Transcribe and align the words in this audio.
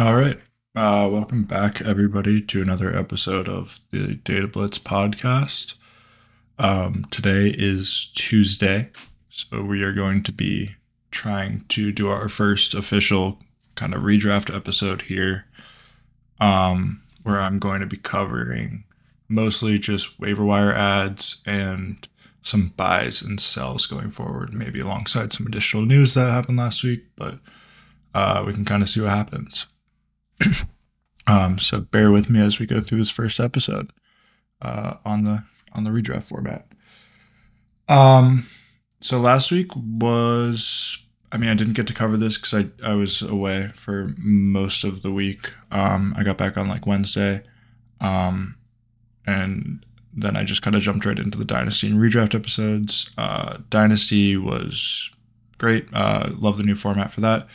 All 0.00 0.16
right. 0.16 0.40
Uh, 0.74 1.10
welcome 1.12 1.44
back, 1.44 1.82
everybody, 1.82 2.40
to 2.40 2.62
another 2.62 2.96
episode 2.96 3.50
of 3.50 3.80
the 3.90 4.16
Datablitz 4.16 4.78
podcast. 4.78 5.74
Um, 6.58 7.04
today 7.10 7.54
is 7.54 8.10
Tuesday, 8.14 8.92
so 9.28 9.62
we 9.62 9.82
are 9.82 9.92
going 9.92 10.22
to 10.22 10.32
be 10.32 10.76
trying 11.10 11.66
to 11.68 11.92
do 11.92 12.08
our 12.08 12.30
first 12.30 12.72
official 12.72 13.40
kind 13.74 13.92
of 13.92 14.00
redraft 14.00 14.56
episode 14.56 15.02
here, 15.02 15.44
um, 16.40 17.02
where 17.22 17.38
I'm 17.38 17.58
going 17.58 17.80
to 17.80 17.86
be 17.86 17.98
covering 17.98 18.84
mostly 19.28 19.78
just 19.78 20.18
waiver 20.18 20.46
wire 20.46 20.72
adds 20.72 21.42
and 21.44 22.08
some 22.40 22.72
buys 22.74 23.20
and 23.20 23.38
sells 23.38 23.86
going 23.86 24.10
forward, 24.10 24.54
maybe 24.54 24.80
alongside 24.80 25.34
some 25.34 25.46
additional 25.46 25.84
news 25.84 26.14
that 26.14 26.30
happened 26.30 26.56
last 26.56 26.82
week, 26.82 27.04
but 27.16 27.38
uh, 28.14 28.42
we 28.46 28.54
can 28.54 28.64
kind 28.64 28.82
of 28.82 28.88
see 28.88 29.02
what 29.02 29.10
happens. 29.10 29.66
um, 31.26 31.58
so 31.58 31.80
bear 31.80 32.10
with 32.10 32.30
me 32.30 32.40
as 32.40 32.58
we 32.58 32.66
go 32.66 32.80
through 32.80 32.98
this 32.98 33.10
first 33.10 33.40
episode 33.40 33.90
uh, 34.62 34.94
on 35.04 35.24
the 35.24 35.44
on 35.72 35.84
the 35.84 35.90
redraft 35.90 36.24
format. 36.24 36.66
Um, 37.88 38.46
so 39.00 39.18
last 39.18 39.50
week 39.50 39.68
was, 39.74 40.98
I 41.32 41.38
mean, 41.38 41.48
I 41.50 41.54
didn't 41.54 41.74
get 41.74 41.86
to 41.88 41.94
cover 41.94 42.16
this 42.16 42.36
because 42.36 42.54
I 42.54 42.88
I 42.88 42.94
was 42.94 43.22
away 43.22 43.70
for 43.74 44.14
most 44.18 44.84
of 44.84 45.02
the 45.02 45.12
week. 45.12 45.52
Um, 45.70 46.14
I 46.16 46.22
got 46.22 46.38
back 46.38 46.56
on 46.56 46.68
like 46.68 46.86
Wednesday, 46.86 47.42
um, 48.00 48.56
and 49.26 49.84
then 50.12 50.36
I 50.36 50.44
just 50.44 50.62
kind 50.62 50.74
of 50.74 50.82
jumped 50.82 51.06
right 51.06 51.18
into 51.18 51.38
the 51.38 51.44
Dynasty 51.44 51.88
and 51.88 52.00
redraft 52.00 52.34
episodes. 52.34 53.10
Uh, 53.16 53.58
Dynasty 53.68 54.36
was 54.36 55.10
great. 55.58 55.88
Uh, 55.92 56.30
love 56.32 56.56
the 56.56 56.64
new 56.64 56.74
format 56.74 57.12
for 57.12 57.20
that. 57.20 57.46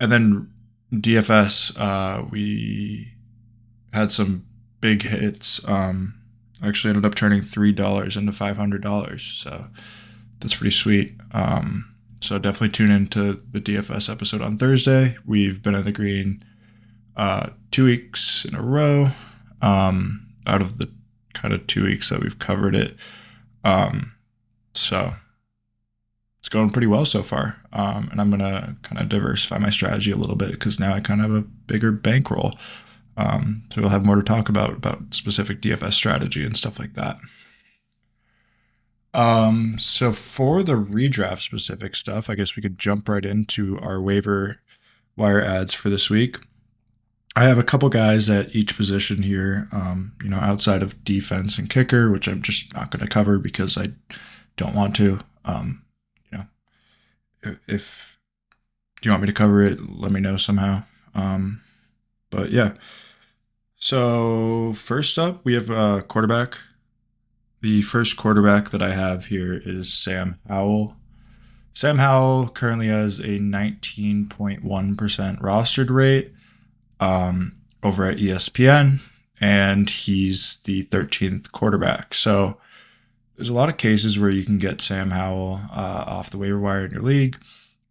And 0.00 0.10
then 0.10 0.50
DFS, 0.92 1.78
uh, 1.78 2.24
we 2.30 3.12
had 3.92 4.10
some 4.12 4.46
big 4.80 5.02
hits. 5.02 5.66
Um, 5.68 6.14
actually 6.62 6.90
ended 6.90 7.04
up 7.04 7.14
turning 7.14 7.42
three 7.42 7.72
dollars 7.72 8.16
into 8.16 8.32
five 8.32 8.56
hundred 8.56 8.82
dollars, 8.82 9.22
so 9.22 9.66
that's 10.40 10.54
pretty 10.54 10.74
sweet. 10.74 11.14
Um, 11.32 11.94
so 12.20 12.38
definitely 12.38 12.70
tune 12.70 12.90
into 12.90 13.42
the 13.50 13.60
DFS 13.60 14.10
episode 14.10 14.42
on 14.42 14.58
Thursday. 14.58 15.16
We've 15.24 15.62
been 15.62 15.74
in 15.74 15.84
the 15.84 15.92
green 15.92 16.44
uh, 17.16 17.50
two 17.70 17.84
weeks 17.84 18.44
in 18.44 18.54
a 18.54 18.62
row. 18.62 19.08
Um, 19.60 20.26
out 20.46 20.62
of 20.62 20.78
the 20.78 20.90
kind 21.34 21.52
of 21.52 21.66
two 21.66 21.84
weeks 21.84 22.08
that 22.08 22.20
we've 22.20 22.38
covered 22.38 22.74
it, 22.74 22.96
um, 23.64 24.14
so 24.72 25.14
it's 26.38 26.48
going 26.48 26.70
pretty 26.70 26.86
well 26.86 27.04
so 27.04 27.22
far. 27.22 27.56
Um, 27.72 28.08
and 28.10 28.20
I'm 28.20 28.30
gonna 28.30 28.76
kind 28.82 29.00
of 29.00 29.08
diversify 29.08 29.58
my 29.58 29.70
strategy 29.70 30.10
a 30.10 30.16
little 30.16 30.36
bit 30.36 30.52
because 30.52 30.78
now 30.78 30.94
I 30.94 31.00
kind 31.00 31.20
of 31.20 31.30
have 31.30 31.42
a 31.42 31.46
bigger 31.46 31.92
bankroll. 31.92 32.58
Um, 33.16 33.64
so 33.72 33.80
we'll 33.80 33.90
have 33.90 34.06
more 34.06 34.16
to 34.16 34.22
talk 34.22 34.48
about 34.48 34.70
about 34.70 35.14
specific 35.14 35.60
DFS 35.60 35.94
strategy 35.94 36.44
and 36.44 36.56
stuff 36.56 36.78
like 36.78 36.94
that. 36.94 37.18
Um, 39.14 39.78
so 39.80 40.12
for 40.12 40.62
the 40.62 40.74
redraft 40.74 41.40
specific 41.42 41.96
stuff, 41.96 42.30
I 42.30 42.34
guess 42.34 42.54
we 42.54 42.62
could 42.62 42.78
jump 42.78 43.08
right 43.08 43.24
into 43.24 43.78
our 43.80 44.00
waiver 44.00 44.60
wire 45.16 45.40
adds 45.40 45.74
for 45.74 45.88
this 45.88 46.08
week. 46.08 46.38
I 47.34 47.44
have 47.44 47.58
a 47.58 47.64
couple 47.64 47.88
guys 47.88 48.28
at 48.28 48.54
each 48.54 48.76
position 48.76 49.22
here, 49.22 49.68
um, 49.72 50.12
you 50.22 50.28
know, 50.28 50.38
outside 50.38 50.82
of 50.82 51.04
defense 51.04 51.58
and 51.58 51.70
kicker, 51.70 52.10
which 52.10 52.28
I'm 52.28 52.42
just 52.42 52.74
not 52.74 52.90
going 52.90 53.04
to 53.04 53.08
cover 53.10 53.38
because 53.38 53.76
I 53.76 53.90
don't 54.56 54.74
want 54.74 54.96
to. 54.96 55.20
Um, 55.44 55.82
if, 57.66 58.18
do 59.00 59.08
you 59.08 59.12
want 59.12 59.22
me 59.22 59.26
to 59.26 59.32
cover 59.32 59.62
it, 59.62 59.90
let 59.90 60.12
me 60.12 60.20
know 60.20 60.36
somehow. 60.36 60.84
Um, 61.14 61.62
but 62.30 62.50
yeah. 62.50 62.74
So 63.76 64.72
first 64.74 65.18
up, 65.18 65.44
we 65.44 65.54
have 65.54 65.70
a 65.70 66.02
quarterback. 66.02 66.58
The 67.60 67.82
first 67.82 68.16
quarterback 68.16 68.70
that 68.70 68.82
I 68.82 68.92
have 68.92 69.26
here 69.26 69.60
is 69.64 69.92
Sam 69.92 70.38
Howell. 70.48 70.96
Sam 71.72 71.98
Howell 71.98 72.48
currently 72.48 72.88
has 72.88 73.20
a 73.20 73.38
19.1% 73.38 75.40
rostered 75.40 75.90
rate 75.90 76.32
um, 76.98 77.56
over 77.82 78.04
at 78.04 78.18
ESPN, 78.18 79.00
and 79.40 79.88
he's 79.88 80.58
the 80.64 80.84
13th 80.86 81.52
quarterback. 81.52 82.14
So 82.14 82.58
there's 83.38 83.48
a 83.48 83.54
lot 83.54 83.70
of 83.70 83.78
cases 83.78 84.18
where 84.18 84.28
you 84.28 84.44
can 84.44 84.58
get 84.58 84.82
Sam 84.82 85.12
Howell 85.12 85.62
uh, 85.72 86.04
off 86.06 86.28
the 86.28 86.36
waiver 86.36 86.58
wire 86.58 86.84
in 86.84 86.90
your 86.90 87.00
league, 87.00 87.38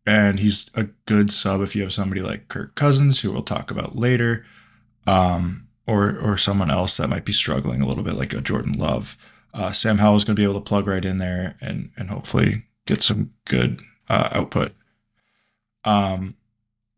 and 0.05 0.39
he's 0.39 0.69
a 0.75 0.83
good 1.05 1.33
sub 1.33 1.61
if 1.61 1.75
you 1.75 1.81
have 1.81 1.93
somebody 1.93 2.21
like 2.21 2.49
Kirk 2.49 2.75
Cousins, 2.75 3.21
who 3.21 3.31
we'll 3.31 3.41
talk 3.41 3.71
about 3.71 3.95
later, 3.95 4.45
um, 5.07 5.67
or 5.87 6.15
or 6.19 6.37
someone 6.37 6.69
else 6.69 6.97
that 6.97 7.09
might 7.09 7.25
be 7.25 7.33
struggling 7.33 7.81
a 7.81 7.87
little 7.87 8.03
bit, 8.03 8.13
like 8.13 8.33
a 8.33 8.41
Jordan 8.41 8.73
Love 8.73 9.17
uh, 9.57 9.71
Sam 9.71 9.97
Howell 9.97 10.17
is 10.17 10.23
going 10.23 10.35
to 10.35 10.39
be 10.39 10.43
able 10.43 10.61
to 10.61 10.61
plug 10.61 10.87
right 10.87 11.03
in 11.03 11.17
there 11.17 11.55
and 11.59 11.89
and 11.97 12.09
hopefully 12.09 12.63
get 12.85 13.01
some 13.01 13.31
good 13.45 13.81
uh, 14.07 14.29
output. 14.31 14.73
Um, 15.83 16.35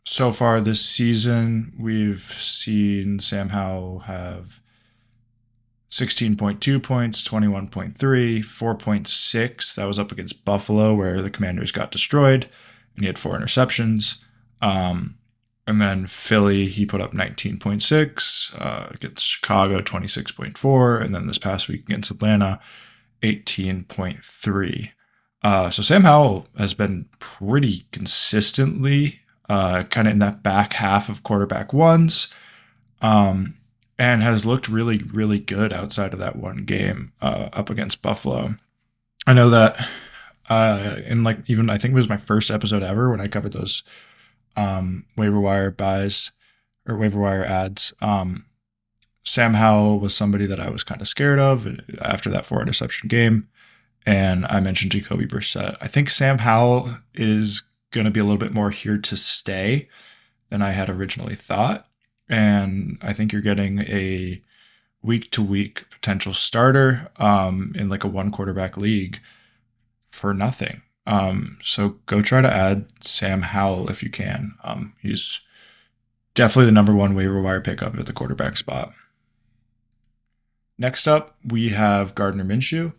so 0.03 0.31
far 0.31 0.59
this 0.59 0.83
season, 0.83 1.73
we've 1.79 2.35
seen 2.39 3.19
Sam 3.19 3.49
Howell 3.49 3.99
have 3.99 4.61
16.2 5.91 6.81
points, 6.83 7.27
21.3, 7.27 7.93
4.6. 7.93 9.75
That 9.75 9.85
was 9.85 9.99
up 9.99 10.11
against 10.11 10.45
Buffalo, 10.45 10.93
where 10.93 11.21
the 11.21 11.31
Commanders 11.31 11.71
got 11.71 11.91
destroyed, 11.91 12.47
and 12.95 13.03
he 13.03 13.07
had 13.07 13.17
four 13.17 13.37
interceptions. 13.37 14.23
Um, 14.61 15.17
and 15.65 15.81
then 15.81 16.07
Philly, 16.07 16.65
he 16.67 16.85
put 16.85 17.01
up 17.01 17.13
19.6 17.13 18.59
uh, 18.59 18.87
against 18.91 19.25
Chicago, 19.25 19.81
26.4. 19.81 21.03
And 21.03 21.13
then 21.13 21.27
this 21.27 21.37
past 21.37 21.67
week 21.67 21.81
against 21.81 22.11
Atlanta, 22.11 22.59
18.3. 23.21 24.91
Uh, 25.43 25.69
so 25.69 25.81
Sam 25.81 26.03
Howell 26.03 26.47
has 26.57 26.73
been 26.73 27.07
pretty 27.19 27.85
consistently 27.91 29.21
uh, 29.47 29.83
kind 29.83 30.07
of 30.07 30.13
in 30.13 30.19
that 30.19 30.43
back 30.43 30.73
half 30.73 31.09
of 31.09 31.23
quarterback 31.23 31.73
ones 31.73 32.27
um, 33.01 33.55
and 33.99 34.23
has 34.23 34.45
looked 34.45 34.69
really, 34.69 34.99
really 34.99 35.39
good 35.39 35.73
outside 35.73 36.13
of 36.13 36.19
that 36.19 36.37
one 36.37 36.63
game 36.63 37.11
uh, 37.21 37.49
up 37.51 37.69
against 37.69 38.01
Buffalo. 38.01 38.55
I 39.27 39.33
know 39.33 39.49
that 39.49 39.87
uh, 40.49 41.01
in 41.05 41.23
like 41.23 41.39
even 41.47 41.69
I 41.69 41.77
think 41.77 41.91
it 41.91 41.95
was 41.95 42.09
my 42.09 42.17
first 42.17 42.49
episode 42.49 42.81
ever 42.81 43.11
when 43.11 43.19
I 43.19 43.27
covered 43.27 43.51
those 43.51 43.83
um, 44.55 45.05
waiver 45.17 45.39
wire 45.39 45.69
buys 45.69 46.31
or 46.87 46.95
waiver 46.95 47.19
wire 47.19 47.43
adds. 47.43 47.93
Um, 48.01 48.45
Sam 49.25 49.55
Howell 49.55 49.99
was 49.99 50.15
somebody 50.15 50.45
that 50.45 50.61
I 50.61 50.69
was 50.69 50.83
kind 50.83 51.01
of 51.01 51.07
scared 51.09 51.39
of 51.39 51.67
after 52.01 52.29
that 52.29 52.45
four 52.45 52.61
interception 52.61 53.09
game. 53.09 53.49
And 54.05 54.45
I 54.45 54.61
mentioned 54.61 54.93
Jacoby 54.93 55.27
Brissett. 55.27 55.75
I 55.81 55.87
think 55.87 56.09
Sam 56.09 56.39
Howell 56.39 56.89
is 57.13 57.63
going 57.91 58.05
to 58.05 58.11
be 58.11 58.21
a 58.21 58.23
little 58.23 58.39
bit 58.39 58.53
more 58.53 58.71
here 58.71 58.97
to 58.97 59.17
stay 59.17 59.89
than 60.49 60.61
I 60.61 60.71
had 60.71 60.89
originally 60.89 61.35
thought. 61.35 61.88
And 62.29 62.97
I 63.01 63.13
think 63.13 63.31
you're 63.33 63.41
getting 63.41 63.79
a 63.79 64.41
week 65.01 65.31
to 65.31 65.41
week 65.41 65.89
potential 65.89 66.33
starter 66.33 67.09
um, 67.17 67.73
in 67.75 67.89
like 67.89 68.03
a 68.03 68.07
one 68.07 68.31
quarterback 68.31 68.77
league 68.77 69.19
for 70.11 70.33
nothing. 70.33 70.83
Um, 71.05 71.57
so 71.63 71.97
go 72.05 72.21
try 72.21 72.41
to 72.41 72.53
add 72.53 72.85
Sam 73.01 73.41
Howell 73.41 73.89
if 73.89 74.03
you 74.03 74.09
can. 74.09 74.55
Um, 74.63 74.93
he's 75.01 75.41
definitely 76.35 76.67
the 76.67 76.71
number 76.71 76.93
one 76.93 77.15
waiver 77.15 77.41
wire 77.41 77.61
pickup 77.61 77.97
at 77.97 78.05
the 78.05 78.13
quarterback 78.13 78.57
spot. 78.57 78.93
Next 80.77 81.07
up, 81.07 81.35
we 81.43 81.69
have 81.69 82.15
Gardner 82.15 82.45
Minshew. 82.45 82.93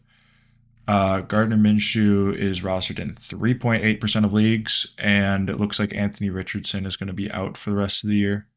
Uh, 0.86 1.20
Gardner 1.20 1.56
Minshew 1.56 2.34
is 2.34 2.62
rostered 2.62 2.98
in 2.98 3.14
3.8% 3.14 4.24
of 4.24 4.32
leagues, 4.32 4.92
and 4.98 5.48
it 5.48 5.58
looks 5.58 5.78
like 5.78 5.94
Anthony 5.94 6.30
Richardson 6.30 6.84
is 6.84 6.96
going 6.96 7.06
to 7.06 7.12
be 7.12 7.30
out 7.30 7.56
for 7.56 7.70
the 7.70 7.76
rest 7.76 8.02
of 8.02 8.10
the 8.10 8.16
year, 8.16 8.48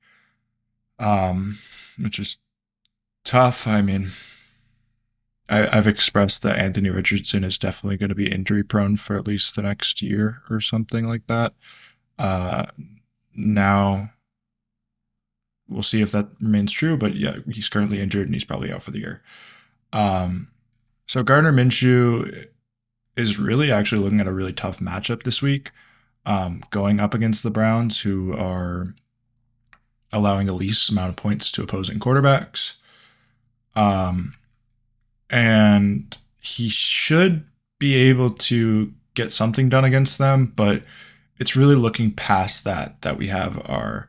um, 1.00 1.58
which 1.98 2.20
is 2.20 2.38
tough. 3.24 3.68
I 3.68 3.82
mean, 3.82 4.12
I, 5.50 5.76
have 5.76 5.88
expressed 5.88 6.42
that 6.44 6.58
Anthony 6.58 6.90
Richardson 6.90 7.44
is 7.44 7.58
definitely 7.58 7.98
going 7.98 8.10
to 8.10 8.16
be 8.16 8.32
injury 8.32 8.64
prone 8.64 8.98
for 8.98 9.16
at 9.16 9.28
least 9.28 9.56
the 9.56 9.62
next 9.62 10.02
year 10.02 10.42
or 10.50 10.60
something 10.60 11.08
like 11.08 11.28
that. 11.28 11.54
Uh, 12.18 12.66
now, 13.36 14.12
we'll 15.68 15.84
see 15.84 16.02
if 16.02 16.12
that 16.12 16.30
remains 16.40 16.72
true, 16.72 16.98
but 16.98 17.16
yeah, 17.16 17.38
he's 17.52 17.70
currently 17.70 18.00
injured 18.00 18.28
and 18.28 18.36
he's 18.36 18.46
probably 18.46 18.72
out 18.72 18.84
for 18.84 18.92
the 18.92 19.00
year. 19.00 19.22
Um, 19.92 20.50
so 21.08 21.24
Gardner 21.24 21.52
Minshew 21.52 22.48
is 23.16 23.38
really 23.38 23.72
actually 23.72 24.02
looking 24.02 24.20
at 24.20 24.28
a 24.28 24.34
really 24.34 24.54
tough 24.54 24.80
matchup 24.80 25.24
this 25.24 25.42
week, 25.42 25.72
um, 26.26 26.64
going 26.70 27.00
up 27.00 27.14
against 27.14 27.44
the 27.44 27.52
Browns, 27.52 28.02
who 28.02 28.34
are 28.34 28.96
allowing 30.14 30.48
the 30.48 30.54
least 30.54 30.90
amount 30.90 31.10
of 31.10 31.16
points 31.18 31.52
to 31.52 31.64
opposing 31.64 32.00
quarterbacks. 32.00 32.76
Um, 33.76 34.36
and 35.30 36.16
he 36.40 36.70
should 36.70 37.46
be 37.80 37.96
able 37.96 38.30
to 38.30 38.94
get 39.16 39.34
something 39.34 39.68
done 39.68 39.84
against 39.84 40.18
them, 40.18 40.54
but 40.56 40.84
it's 41.38 41.56
really 41.56 41.76
looking 41.76 42.12
past 42.12 42.64
that 42.64 43.02
that 43.02 43.18
we 43.18 43.28
have 43.28 43.60
our 43.70 44.08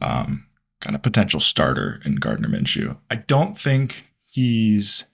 um, 0.00 0.46
kind 0.80 0.94
of 0.94 1.02
potential 1.02 1.40
starter 1.40 2.00
in 2.04 2.16
Gardner 2.16 2.48
Minshew. 2.48 2.96
I 3.10 3.16
don't 3.16 3.58
think 3.58 4.04
he's 4.24 5.04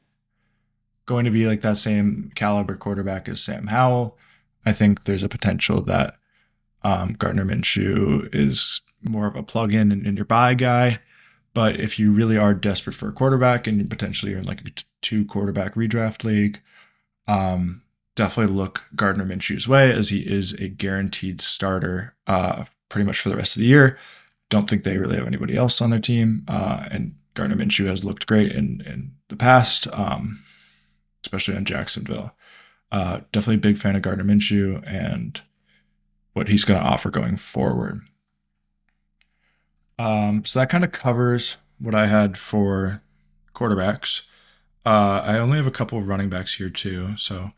going 1.06 1.24
to 1.24 1.30
be 1.30 1.46
like 1.46 1.60
that 1.60 1.78
same 1.78 2.32
caliber 2.34 2.76
quarterback 2.76 3.28
as 3.28 3.42
Sam 3.42 3.66
Howell. 3.66 4.18
I 4.64 4.72
think 4.72 5.04
there's 5.04 5.22
a 5.22 5.28
potential 5.28 5.82
that 5.82 6.16
um, 6.82 7.12
Gardner 7.12 7.44
Minshew 7.44 8.28
is 8.34 8.80
more 9.04 9.26
of 9.26 9.36
a 9.36 9.42
plug-in 9.42 9.92
and, 9.92 10.06
and 10.06 10.16
your 10.16 10.24
buy 10.24 10.54
guy. 10.54 10.98
But 11.52 11.78
if 11.78 11.98
you 11.98 12.12
really 12.12 12.36
are 12.36 12.52
desperate 12.52 12.96
for 12.96 13.08
a 13.08 13.12
quarterback 13.12 13.66
and 13.66 13.88
potentially 13.88 14.32
you're 14.32 14.40
in 14.40 14.46
like 14.46 14.60
a 14.62 14.70
t- 14.70 14.84
two 15.02 15.24
quarterback 15.24 15.74
redraft 15.74 16.24
league, 16.24 16.60
um, 17.28 17.82
definitely 18.16 18.54
look 18.54 18.82
Gardner 18.96 19.24
Minshew's 19.24 19.68
way 19.68 19.92
as 19.92 20.08
he 20.08 20.20
is 20.20 20.52
a 20.54 20.68
guaranteed 20.68 21.40
starter 21.40 22.14
uh, 22.26 22.64
pretty 22.88 23.06
much 23.06 23.20
for 23.20 23.28
the 23.28 23.36
rest 23.36 23.56
of 23.56 23.60
the 23.60 23.68
year. 23.68 23.98
Don't 24.50 24.68
think 24.68 24.82
they 24.84 24.98
really 24.98 25.16
have 25.16 25.26
anybody 25.26 25.56
else 25.56 25.80
on 25.80 25.90
their 25.90 26.00
team. 26.00 26.44
Uh, 26.48 26.86
and 26.90 27.14
Gardner 27.34 27.56
Minshew 27.56 27.86
has 27.86 28.04
looked 28.04 28.26
great 28.26 28.52
in, 28.52 28.82
in 28.86 29.12
the 29.28 29.36
past, 29.36 29.88
um, 29.92 30.42
especially 31.24 31.56
on 31.56 31.64
Jacksonville. 31.64 32.36
Uh, 32.92 33.20
definitely 33.32 33.56
a 33.56 33.58
big 33.58 33.78
fan 33.78 33.96
of 33.96 34.02
Gardner 34.02 34.24
Minshew 34.24 34.82
and 34.86 35.40
what 36.32 36.48
he's 36.48 36.64
going 36.64 36.80
to 36.80 36.86
offer 36.86 37.10
going 37.10 37.36
forward. 37.36 38.00
Um, 39.98 40.44
so 40.44 40.58
that 40.58 40.70
kind 40.70 40.84
of 40.84 40.92
covers 40.92 41.58
what 41.78 41.94
I 41.94 42.06
had 42.06 42.36
for 42.36 43.02
quarterbacks. 43.54 44.22
Uh, 44.84 45.22
I 45.24 45.38
only 45.38 45.56
have 45.56 45.66
a 45.66 45.72
couple 45.72 45.98
of 45.98 46.08
running 46.08 46.28
backs 46.28 46.54
here 46.54 46.70
too, 46.70 47.16
so 47.16 47.50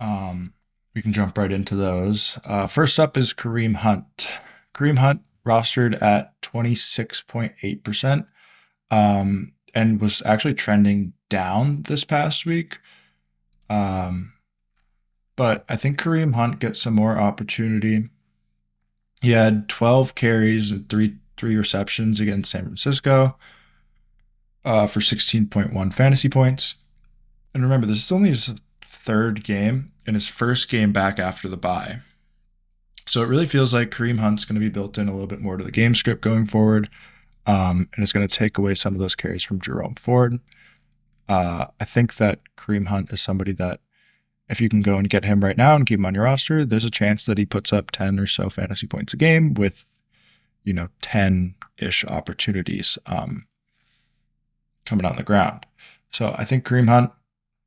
um, 0.00 0.54
we 0.94 1.02
can 1.02 1.12
jump 1.12 1.36
right 1.36 1.52
into 1.52 1.74
those. 1.74 2.38
Uh, 2.44 2.66
first 2.66 2.98
up 2.98 3.16
is 3.16 3.34
Kareem 3.34 3.76
Hunt. 3.76 4.28
Kareem 4.74 4.98
Hunt 4.98 5.22
rostered 5.44 6.00
at 6.00 6.40
26.8% 6.42 8.26
um, 8.90 9.52
and 9.74 10.00
was 10.00 10.22
actually 10.24 10.54
trending 10.54 11.12
down 11.28 11.82
this 11.82 12.04
past 12.04 12.46
week. 12.46 12.78
Um, 13.68 14.32
but 15.36 15.64
I 15.68 15.76
think 15.76 15.98
Kareem 15.98 16.34
Hunt 16.34 16.60
gets 16.60 16.80
some 16.80 16.94
more 16.94 17.18
opportunity. 17.18 18.08
He 19.20 19.30
had 19.30 19.68
12 19.68 20.14
carries 20.14 20.70
and 20.70 20.88
three 20.88 21.16
three 21.42 21.56
receptions 21.56 22.20
against 22.20 22.52
San 22.52 22.62
Francisco 22.62 23.36
uh, 24.64 24.86
for 24.86 25.00
16.1 25.00 25.92
fantasy 25.92 26.28
points. 26.28 26.76
And 27.52 27.64
remember, 27.64 27.84
this 27.84 28.04
is 28.04 28.12
only 28.12 28.28
his 28.28 28.54
third 28.80 29.42
game 29.42 29.90
and 30.06 30.14
his 30.14 30.28
first 30.28 30.68
game 30.68 30.92
back 30.92 31.18
after 31.18 31.48
the 31.48 31.56
bye. 31.56 31.98
So 33.08 33.22
it 33.22 33.28
really 33.28 33.46
feels 33.46 33.74
like 33.74 33.90
Kareem 33.90 34.20
Hunt's 34.20 34.44
going 34.44 34.54
to 34.54 34.60
be 34.60 34.68
built 34.68 34.96
in 34.98 35.08
a 35.08 35.10
little 35.10 35.26
bit 35.26 35.40
more 35.40 35.56
to 35.56 35.64
the 35.64 35.72
game 35.72 35.96
script 35.96 36.20
going 36.20 36.46
forward. 36.46 36.88
Um, 37.44 37.88
and 37.96 38.04
it's 38.04 38.12
going 38.12 38.28
to 38.28 38.38
take 38.38 38.56
away 38.56 38.76
some 38.76 38.94
of 38.94 39.00
those 39.00 39.16
carries 39.16 39.42
from 39.42 39.60
Jerome 39.60 39.96
Ford. 39.96 40.38
Uh, 41.28 41.66
I 41.80 41.84
think 41.84 42.18
that 42.18 42.38
Kareem 42.56 42.86
Hunt 42.86 43.12
is 43.12 43.20
somebody 43.20 43.50
that 43.54 43.80
if 44.48 44.60
you 44.60 44.68
can 44.68 44.80
go 44.80 44.96
and 44.96 45.10
get 45.10 45.24
him 45.24 45.42
right 45.42 45.56
now 45.56 45.74
and 45.74 45.84
keep 45.84 45.98
him 45.98 46.06
on 46.06 46.14
your 46.14 46.22
roster, 46.22 46.64
there's 46.64 46.84
a 46.84 46.90
chance 46.90 47.26
that 47.26 47.38
he 47.38 47.44
puts 47.44 47.72
up 47.72 47.90
10 47.90 48.20
or 48.20 48.28
so 48.28 48.48
fantasy 48.48 48.86
points 48.86 49.12
a 49.12 49.16
game 49.16 49.54
with, 49.54 49.86
you 50.64 50.72
know, 50.72 50.88
10 51.00 51.54
ish 51.78 52.04
opportunities 52.04 52.98
um, 53.06 53.46
coming 54.84 55.06
on 55.06 55.16
the 55.16 55.22
ground. 55.22 55.66
So 56.10 56.34
I 56.38 56.44
think 56.44 56.64
Kareem 56.64 56.88
Hunt, 56.88 57.10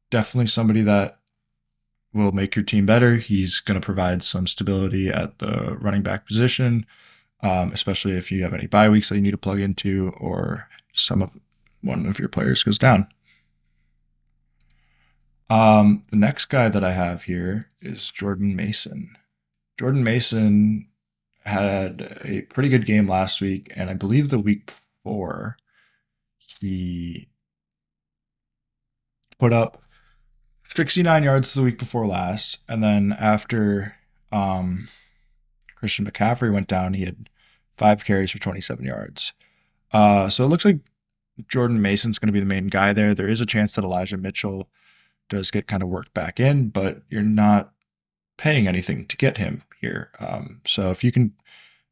definitely 0.09 0.47
somebody 0.47 0.81
that 0.81 1.19
will 2.13 2.31
make 2.31 2.55
your 2.55 2.63
team 2.63 2.85
better. 2.85 3.17
He's 3.17 3.59
going 3.59 3.79
to 3.79 3.85
provide 3.85 4.23
some 4.23 4.47
stability 4.47 5.09
at 5.09 5.39
the 5.39 5.77
running 5.79 6.01
back 6.01 6.25
position, 6.25 6.85
um, 7.41 7.71
especially 7.73 8.13
if 8.13 8.31
you 8.31 8.43
have 8.43 8.53
any 8.53 8.67
bye 8.67 8.89
weeks 8.89 9.09
that 9.09 9.15
you 9.15 9.21
need 9.21 9.31
to 9.31 9.37
plug 9.37 9.59
into 9.59 10.13
or 10.17 10.69
some 10.93 11.21
of 11.21 11.35
one 11.81 12.05
of 12.05 12.19
your 12.19 12.29
players 12.29 12.63
goes 12.63 12.77
down. 12.77 13.07
Um, 15.49 16.05
the 16.09 16.17
next 16.17 16.45
guy 16.45 16.69
that 16.69 16.83
I 16.83 16.91
have 16.91 17.23
here 17.23 17.69
is 17.81 18.09
Jordan 18.09 18.55
Mason. 18.55 19.15
Jordan 19.77 20.03
Mason 20.03 20.87
had 21.45 22.19
a 22.23 22.41
pretty 22.43 22.69
good 22.69 22.85
game 22.85 23.07
last 23.07 23.41
week, 23.41 23.71
and 23.75 23.89
I 23.89 23.93
believe 23.93 24.29
the 24.29 24.39
week 24.39 24.65
before 25.03 25.57
he 26.39 27.29
put 29.37 29.53
up 29.53 29.81
69 30.65 31.23
yards 31.23 31.53
the 31.53 31.61
week 31.61 31.77
before 31.77 32.07
last, 32.07 32.59
and 32.67 32.83
then 32.83 33.15
after 33.19 33.95
um, 34.31 34.87
Christian 35.75 36.09
McCaffrey 36.09 36.51
went 36.51 36.67
down, 36.67 36.93
he 36.93 37.05
had 37.05 37.29
five 37.77 38.03
carries 38.03 38.31
for 38.31 38.39
27 38.39 38.83
yards. 38.83 39.33
Uh, 39.91 40.29
so 40.29 40.45
it 40.45 40.47
looks 40.47 40.65
like 40.65 40.79
Jordan 41.47 41.81
Mason's 41.81 42.17
going 42.17 42.27
to 42.27 42.33
be 42.33 42.39
the 42.39 42.45
main 42.45 42.67
guy 42.67 42.93
there. 42.93 43.13
There 43.13 43.27
is 43.27 43.41
a 43.41 43.45
chance 43.45 43.75
that 43.75 43.83
Elijah 43.83 44.17
Mitchell 44.17 44.69
does 45.29 45.51
get 45.51 45.67
kind 45.67 45.83
of 45.83 45.89
worked 45.89 46.13
back 46.13 46.39
in, 46.39 46.69
but 46.69 47.01
you're 47.09 47.21
not 47.21 47.71
paying 48.37 48.67
anything 48.67 49.05
to 49.05 49.17
get 49.17 49.37
him 49.37 49.63
here. 49.79 50.11
Um, 50.19 50.61
so 50.65 50.91
if 50.91 51.03
you 51.03 51.11
can 51.11 51.33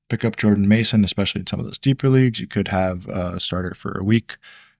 pick 0.09 0.25
up 0.25 0.35
Jordan 0.35 0.67
Mason, 0.67 1.03
especially 1.03 1.41
in 1.41 1.47
some 1.47 1.59
of 1.59 1.65
those 1.65 1.79
deeper 1.79 2.09
leagues, 2.09 2.39
you 2.39 2.47
could 2.47 2.67
have 2.69 3.07
a 3.07 3.39
starter 3.39 3.73
for 3.73 3.97
a 3.97 4.03
week, 4.03 4.37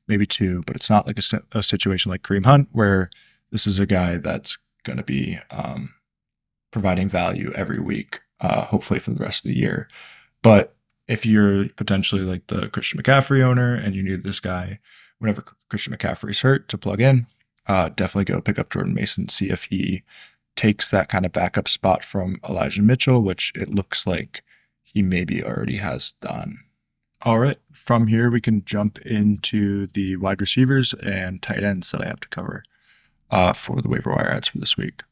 maybe 0.07 0.25
two, 0.25 0.63
but 0.65 0.75
it's 0.75 0.89
not 0.89 1.07
like 1.07 1.17
a, 1.17 1.41
a 1.57 1.63
situation 1.63 2.11
like 2.11 2.23
Kareem 2.23 2.45
Hunt 2.45 2.69
where 2.71 3.09
this 3.51 3.65
is 3.65 3.79
a 3.79 3.85
guy 3.85 4.17
that's 4.17 4.57
going 4.83 4.97
to 4.97 5.03
be 5.03 5.37
um, 5.49 5.93
providing 6.71 7.07
value 7.07 7.51
every 7.55 7.79
week, 7.79 8.21
uh, 8.41 8.65
hopefully 8.65 8.99
for 8.99 9.11
the 9.11 9.23
rest 9.23 9.45
of 9.45 9.49
the 9.49 9.57
year. 9.57 9.87
But 10.41 10.75
if 11.07 11.25
you're 11.25 11.69
potentially 11.69 12.21
like 12.21 12.47
the 12.47 12.69
Christian 12.69 13.01
McCaffrey 13.01 13.41
owner 13.41 13.73
and 13.73 13.95
you 13.95 14.03
need 14.03 14.23
this 14.23 14.39
guy 14.39 14.79
whenever 15.19 15.43
Christian 15.69 15.95
McCaffrey's 15.95 16.41
hurt 16.41 16.67
to 16.69 16.77
plug 16.77 16.99
in, 16.99 17.27
uh, 17.67 17.89
definitely 17.89 18.25
go 18.25 18.41
pick 18.41 18.59
up 18.59 18.69
Jordan 18.69 18.93
Mason, 18.93 19.29
see 19.29 19.49
if 19.49 19.65
he 19.65 20.03
takes 20.55 20.87
that 20.89 21.09
kind 21.09 21.25
of 21.25 21.31
backup 21.31 21.67
spot 21.67 22.03
from 22.03 22.37
Elijah 22.47 22.81
Mitchell, 22.81 23.21
which 23.21 23.51
it 23.55 23.69
looks 23.69 24.05
like 24.05 24.43
he 24.81 25.01
maybe 25.01 25.43
already 25.43 25.77
has 25.77 26.13
done. 26.21 26.59
All 27.21 27.39
right, 27.39 27.57
from 27.71 28.07
here 28.07 28.29
we 28.29 28.41
can 28.41 28.65
jump 28.65 28.99
into 28.99 29.87
the 29.87 30.17
wide 30.17 30.41
receivers 30.41 30.93
and 30.93 31.41
tight 31.41 31.63
ends 31.63 31.91
that 31.91 32.01
I 32.01 32.07
have 32.07 32.19
to 32.19 32.27
cover 32.27 32.63
uh, 33.31 33.53
for 33.53 33.81
the 33.81 33.87
waiver 33.87 34.11
wire 34.11 34.29
adds 34.29 34.49
for 34.49 34.59
this 34.59 34.77
week. 34.77 35.03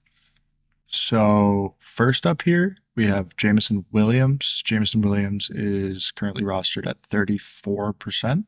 So 0.90 1.76
first 1.80 2.28
up 2.28 2.42
here 2.42 2.78
we 2.96 3.08
have 3.08 3.38
Jameson 3.38 3.86
Williams. 3.92 4.62
Jameson 4.64 5.02
Williams 5.02 5.50
is 5.50 6.12
currently 6.12 6.44
rostered 6.44 6.86
at 6.86 7.02
34%. 7.02 8.46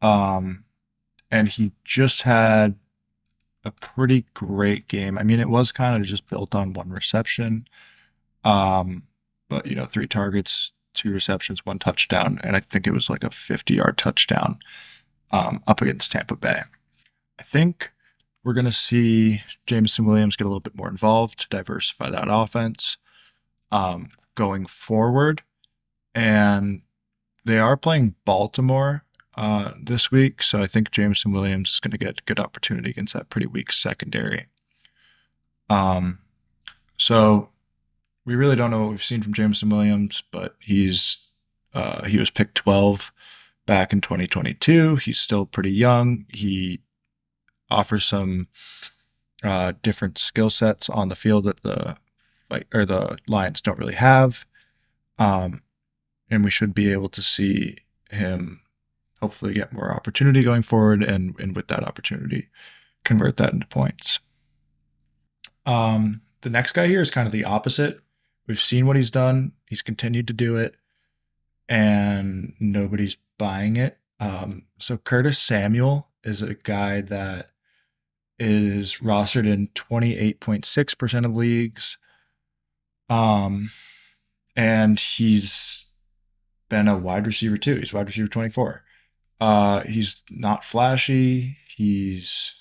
Um, 0.00 0.64
and 1.30 1.48
he 1.48 1.72
just 1.84 2.22
had 2.22 2.76
a 3.64 3.70
pretty 3.70 4.26
great 4.34 4.88
game. 4.88 5.18
I 5.18 5.22
mean, 5.22 5.40
it 5.40 5.48
was 5.48 5.72
kind 5.72 5.96
of 5.96 6.06
just 6.06 6.28
built 6.28 6.54
on 6.54 6.72
one 6.72 6.90
reception. 6.90 7.66
Um, 8.44 9.04
but 9.48 9.66
you 9.66 9.74
know, 9.74 9.86
three 9.86 10.06
targets, 10.06 10.72
two 10.92 11.10
receptions, 11.10 11.64
one 11.64 11.78
touchdown, 11.78 12.40
and 12.42 12.56
I 12.56 12.60
think 12.60 12.86
it 12.86 12.92
was 12.92 13.08
like 13.08 13.24
a 13.24 13.30
50-yard 13.30 13.98
touchdown 13.98 14.58
um, 15.30 15.62
up 15.66 15.80
against 15.80 16.12
Tampa 16.12 16.36
Bay. 16.36 16.62
I 17.38 17.42
think 17.42 17.90
we're 18.44 18.52
going 18.52 18.66
to 18.66 18.72
see 18.72 19.42
Jameson 19.66 20.04
Williams 20.04 20.36
get 20.36 20.44
a 20.44 20.48
little 20.48 20.60
bit 20.60 20.76
more 20.76 20.88
involved 20.88 21.40
to 21.40 21.48
diversify 21.48 22.10
that 22.10 22.28
offense 22.28 22.98
um, 23.72 24.10
going 24.34 24.66
forward. 24.66 25.42
And 26.14 26.82
they 27.44 27.58
are 27.58 27.76
playing 27.76 28.14
Baltimore 28.24 29.03
uh, 29.36 29.72
this 29.80 30.10
week. 30.10 30.42
So 30.42 30.62
I 30.62 30.66
think 30.66 30.90
Jameson 30.90 31.32
Williams 31.32 31.70
is 31.70 31.80
going 31.80 31.90
to 31.92 31.98
get 31.98 32.24
good 32.26 32.40
opportunity 32.40 32.90
against 32.90 33.14
that 33.14 33.30
pretty 33.30 33.46
weak 33.46 33.72
secondary. 33.72 34.46
Um, 35.68 36.20
so 36.96 37.50
we 38.24 38.34
really 38.34 38.56
don't 38.56 38.70
know 38.70 38.82
what 38.82 38.90
we've 38.90 39.02
seen 39.02 39.22
from 39.22 39.34
Jameson 39.34 39.68
Williams, 39.68 40.22
but 40.30 40.56
he's 40.60 41.18
uh, 41.74 42.04
he 42.04 42.18
was 42.18 42.30
picked 42.30 42.54
12 42.56 43.12
back 43.66 43.92
in 43.92 44.00
2022. 44.00 44.96
He's 44.96 45.18
still 45.18 45.46
pretty 45.46 45.72
young. 45.72 46.26
He 46.28 46.80
offers 47.70 48.04
some 48.04 48.46
uh, 49.42 49.72
different 49.82 50.18
skill 50.18 50.50
sets 50.50 50.88
on 50.88 51.08
the 51.08 51.16
field 51.16 51.44
that 51.44 51.62
the 51.62 51.96
like 52.50 52.66
or 52.72 52.84
the 52.84 53.18
Lions 53.26 53.60
don't 53.60 53.78
really 53.78 53.94
have. 53.94 54.46
Um, 55.18 55.62
and 56.30 56.44
we 56.44 56.50
should 56.50 56.74
be 56.74 56.92
able 56.92 57.08
to 57.10 57.22
see 57.22 57.78
him 58.10 58.60
hopefully 59.24 59.54
get 59.54 59.72
more 59.72 59.90
opportunity 59.90 60.42
going 60.42 60.60
forward 60.60 61.02
and, 61.02 61.34
and 61.40 61.56
with 61.56 61.68
that 61.68 61.82
opportunity, 61.82 62.48
convert 63.04 63.38
that 63.38 63.54
into 63.54 63.66
points. 63.66 64.20
Um, 65.64 66.20
the 66.42 66.50
next 66.50 66.72
guy 66.72 66.88
here 66.88 67.00
is 67.00 67.10
kind 67.10 67.26
of 67.26 67.32
the 67.32 67.46
opposite. 67.46 68.00
We've 68.46 68.60
seen 68.60 68.86
what 68.86 68.96
he's 68.96 69.10
done. 69.10 69.52
He's 69.66 69.80
continued 69.80 70.26
to 70.26 70.34
do 70.34 70.56
it, 70.56 70.74
and 71.70 72.52
nobody's 72.60 73.16
buying 73.38 73.76
it. 73.76 73.96
Um, 74.20 74.64
so 74.78 74.98
Curtis 74.98 75.38
Samuel 75.38 76.10
is 76.22 76.42
a 76.42 76.52
guy 76.52 77.00
that 77.00 77.50
is 78.38 78.98
rostered 78.98 79.48
in 79.48 79.68
28.6% 79.68 81.24
of 81.24 81.34
leagues. 81.34 81.96
Um, 83.08 83.70
and 84.54 85.00
he's 85.00 85.86
been 86.68 86.88
a 86.88 86.98
wide 86.98 87.26
receiver 87.26 87.56
too. 87.56 87.76
He's 87.76 87.94
wide 87.94 88.06
receiver 88.06 88.28
24. 88.28 88.83
Uh, 89.40 89.80
he's 89.80 90.22
not 90.30 90.64
flashy. 90.64 91.58
He's 91.76 92.54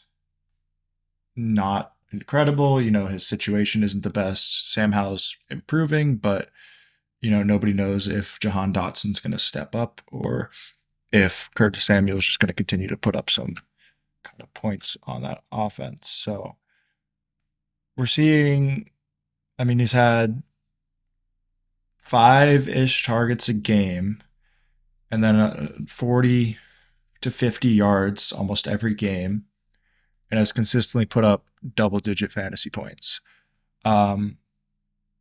not 1.35 1.93
incredible. 2.11 2.81
You 2.81 2.91
know, 2.91 3.07
his 3.07 3.25
situation 3.25 3.83
isn't 3.83 4.03
the 4.03 4.09
best. 4.09 4.71
Sam 4.71 4.91
Howell's 4.91 5.35
improving, 5.49 6.15
but 6.15 6.49
you 7.21 7.31
know, 7.31 7.41
nobody 7.41 7.73
knows 7.73 8.07
if 8.07 8.37
Jahan 8.39 8.73
Dotson's 8.73 9.21
going 9.21 9.31
to 9.31 9.39
step 9.39 9.73
up 9.73 10.01
or 10.11 10.51
if 11.11 11.49
Curtis 11.55 11.85
Samuel's 11.85 12.25
just 12.25 12.39
going 12.39 12.49
to 12.49 12.53
continue 12.53 12.87
to 12.87 12.97
put 12.97 13.15
up 13.15 13.29
some 13.29 13.53
kind 14.23 14.41
of 14.41 14.53
points 14.53 14.97
on 15.03 15.21
that 15.21 15.41
offense. 15.51 16.09
So 16.09 16.57
we're 17.95 18.07
seeing, 18.07 18.89
I 19.57 19.63
mean, 19.63 19.79
he's 19.79 19.93
had 19.93 20.43
five 21.97 22.67
ish 22.67 23.05
targets 23.05 23.47
a 23.47 23.53
game 23.53 24.21
and 25.09 25.23
then 25.23 25.35
uh, 25.35 25.67
40 25.87 26.57
to 27.23 27.31
50 27.31 27.69
yards 27.69 28.31
almost 28.31 28.67
every 28.67 28.93
game 28.93 29.45
and 30.29 30.37
has 30.37 30.51
consistently 30.51 31.05
put 31.05 31.23
up 31.23 31.45
double 31.75 31.99
digit 31.99 32.31
fantasy 32.31 32.69
points. 32.69 33.21
Um, 33.85 34.37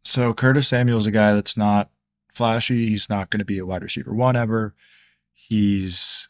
so 0.05 0.35
Curtis 0.35 0.69
Samuel 0.69 0.99
is 0.99 1.07
a 1.07 1.11
guy 1.11 1.35
that's 1.35 1.57
not 1.57 1.91
flashy. 2.33 2.89
He's 2.89 3.09
not 3.09 3.31
going 3.31 3.39
to 3.39 3.45
be 3.45 3.59
a 3.59 3.67
wide 3.67 3.83
receiver 3.83 4.15
one 4.15 4.37
ever. 4.37 4.75
He's 5.33 6.29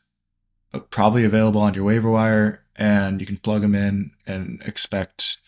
uh, 0.73 0.81
probably 0.81 1.25
available 1.25 1.61
on 1.61 1.75
your 1.75 1.85
waiver 1.85 2.11
wire, 2.11 2.65
and 2.77 3.21
you 3.21 3.27
can 3.27 3.39
plug 3.39 3.63
him 3.63 3.75
in 3.75 4.13
and 4.27 4.63
expect 4.65 5.39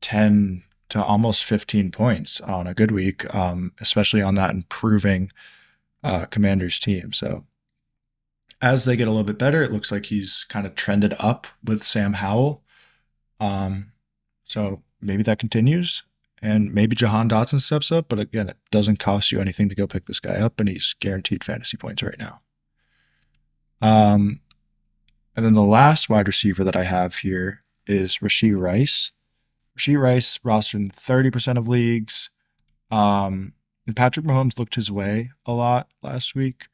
10 0.00 0.64
to 0.90 1.02
almost 1.02 1.44
15 1.44 1.90
points 1.90 2.40
on 2.40 2.66
a 2.66 2.74
good 2.74 2.90
week, 2.90 3.32
um, 3.34 3.72
especially 3.80 4.22
on 4.22 4.34
that 4.36 4.50
improving 4.50 5.30
uh, 6.02 6.24
Commanders 6.26 6.78
team. 6.78 7.12
So 7.12 7.44
as 8.60 8.84
they 8.84 8.96
get 8.96 9.08
a 9.08 9.10
little 9.10 9.24
bit 9.24 9.38
better, 9.38 9.62
it 9.62 9.72
looks 9.72 9.92
like 9.92 10.06
he's 10.06 10.44
kind 10.48 10.66
of 10.66 10.74
trended 10.74 11.14
up 11.18 11.46
with 11.62 11.82
Sam 11.82 12.14
Howell. 12.14 12.62
Um, 13.40 13.92
so 14.44 14.82
maybe 15.00 15.22
that 15.22 15.38
continues 15.38 16.02
and 16.42 16.72
maybe 16.72 16.96
Jahan 16.96 17.28
Dotson 17.28 17.60
steps 17.60 17.92
up. 17.92 18.08
But 18.08 18.18
again, 18.18 18.48
it 18.48 18.56
doesn't 18.70 18.98
cost 18.98 19.32
you 19.32 19.40
anything 19.40 19.68
to 19.68 19.74
go 19.74 19.86
pick 19.86 20.06
this 20.06 20.20
guy 20.20 20.34
up, 20.34 20.60
and 20.60 20.68
he's 20.68 20.94
guaranteed 21.00 21.44
fantasy 21.44 21.76
points 21.76 22.02
right 22.02 22.18
now. 22.18 22.40
Um, 23.80 24.40
and 25.36 25.44
then 25.44 25.54
the 25.54 25.62
last 25.62 26.08
wide 26.08 26.26
receiver 26.26 26.64
that 26.64 26.76
I 26.76 26.84
have 26.84 27.16
here 27.16 27.62
is 27.86 28.18
Rashee 28.18 28.58
Rice. 28.58 29.12
Rashee 29.76 30.00
Rice 30.00 30.38
rostered 30.38 30.74
in 30.74 30.90
30% 30.90 31.56
of 31.56 31.68
leagues. 31.68 32.30
Um, 32.90 33.54
and 33.86 33.94
Patrick 33.94 34.26
Mahomes 34.26 34.58
looked 34.58 34.74
his 34.74 34.90
way 34.90 35.30
a 35.46 35.52
lot 35.52 35.88
last 36.02 36.34
week. 36.34 36.66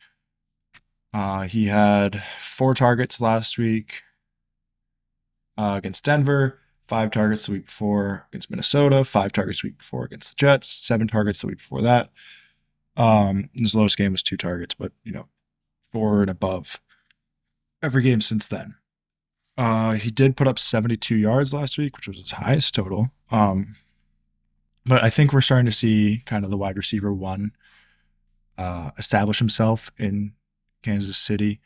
Uh, 1.14 1.42
he 1.42 1.66
had 1.66 2.22
four 2.40 2.74
targets 2.74 3.20
last 3.20 3.56
week 3.56 4.02
uh, 5.56 5.74
against 5.78 6.04
Denver 6.04 6.58
five 6.86 7.10
targets 7.10 7.46
the 7.46 7.52
week 7.52 7.66
before 7.66 8.26
against 8.30 8.50
Minnesota, 8.50 9.04
five 9.04 9.32
targets 9.32 9.62
the 9.62 9.68
week 9.68 9.78
before 9.78 10.04
against 10.04 10.30
the 10.30 10.34
Jets, 10.36 10.68
seven 10.68 11.08
targets 11.08 11.40
the 11.40 11.46
week 11.46 11.58
before 11.58 11.82
that. 11.82 12.10
Um, 12.96 13.48
his 13.54 13.74
lowest 13.74 13.96
game 13.96 14.12
was 14.12 14.22
two 14.22 14.36
targets, 14.36 14.74
but 14.74 14.92
you 15.02 15.12
know, 15.12 15.28
four 15.92 16.20
and 16.20 16.30
above 16.30 16.80
every 17.82 18.02
game 18.02 18.20
since 18.20 18.48
then. 18.48 18.74
Uh, 19.56 19.92
he 19.92 20.10
did 20.10 20.36
put 20.36 20.48
up 20.48 20.58
72 20.58 21.14
yards 21.14 21.54
last 21.54 21.78
week, 21.78 21.96
which 21.96 22.08
was 22.08 22.18
his 22.18 22.32
highest 22.32 22.74
total. 22.74 23.10
Um, 23.30 23.76
but 24.84 25.02
I 25.02 25.10
think 25.10 25.32
we're 25.32 25.40
starting 25.40 25.66
to 25.66 25.72
see 25.72 26.22
kind 26.26 26.44
of 26.44 26.50
the 26.50 26.56
wide 26.56 26.76
receiver 26.76 27.12
one 27.12 27.52
uh, 28.58 28.90
establish 28.98 29.38
himself 29.38 29.90
in 29.96 30.32
Kansas 30.84 31.16
City. 31.16 31.60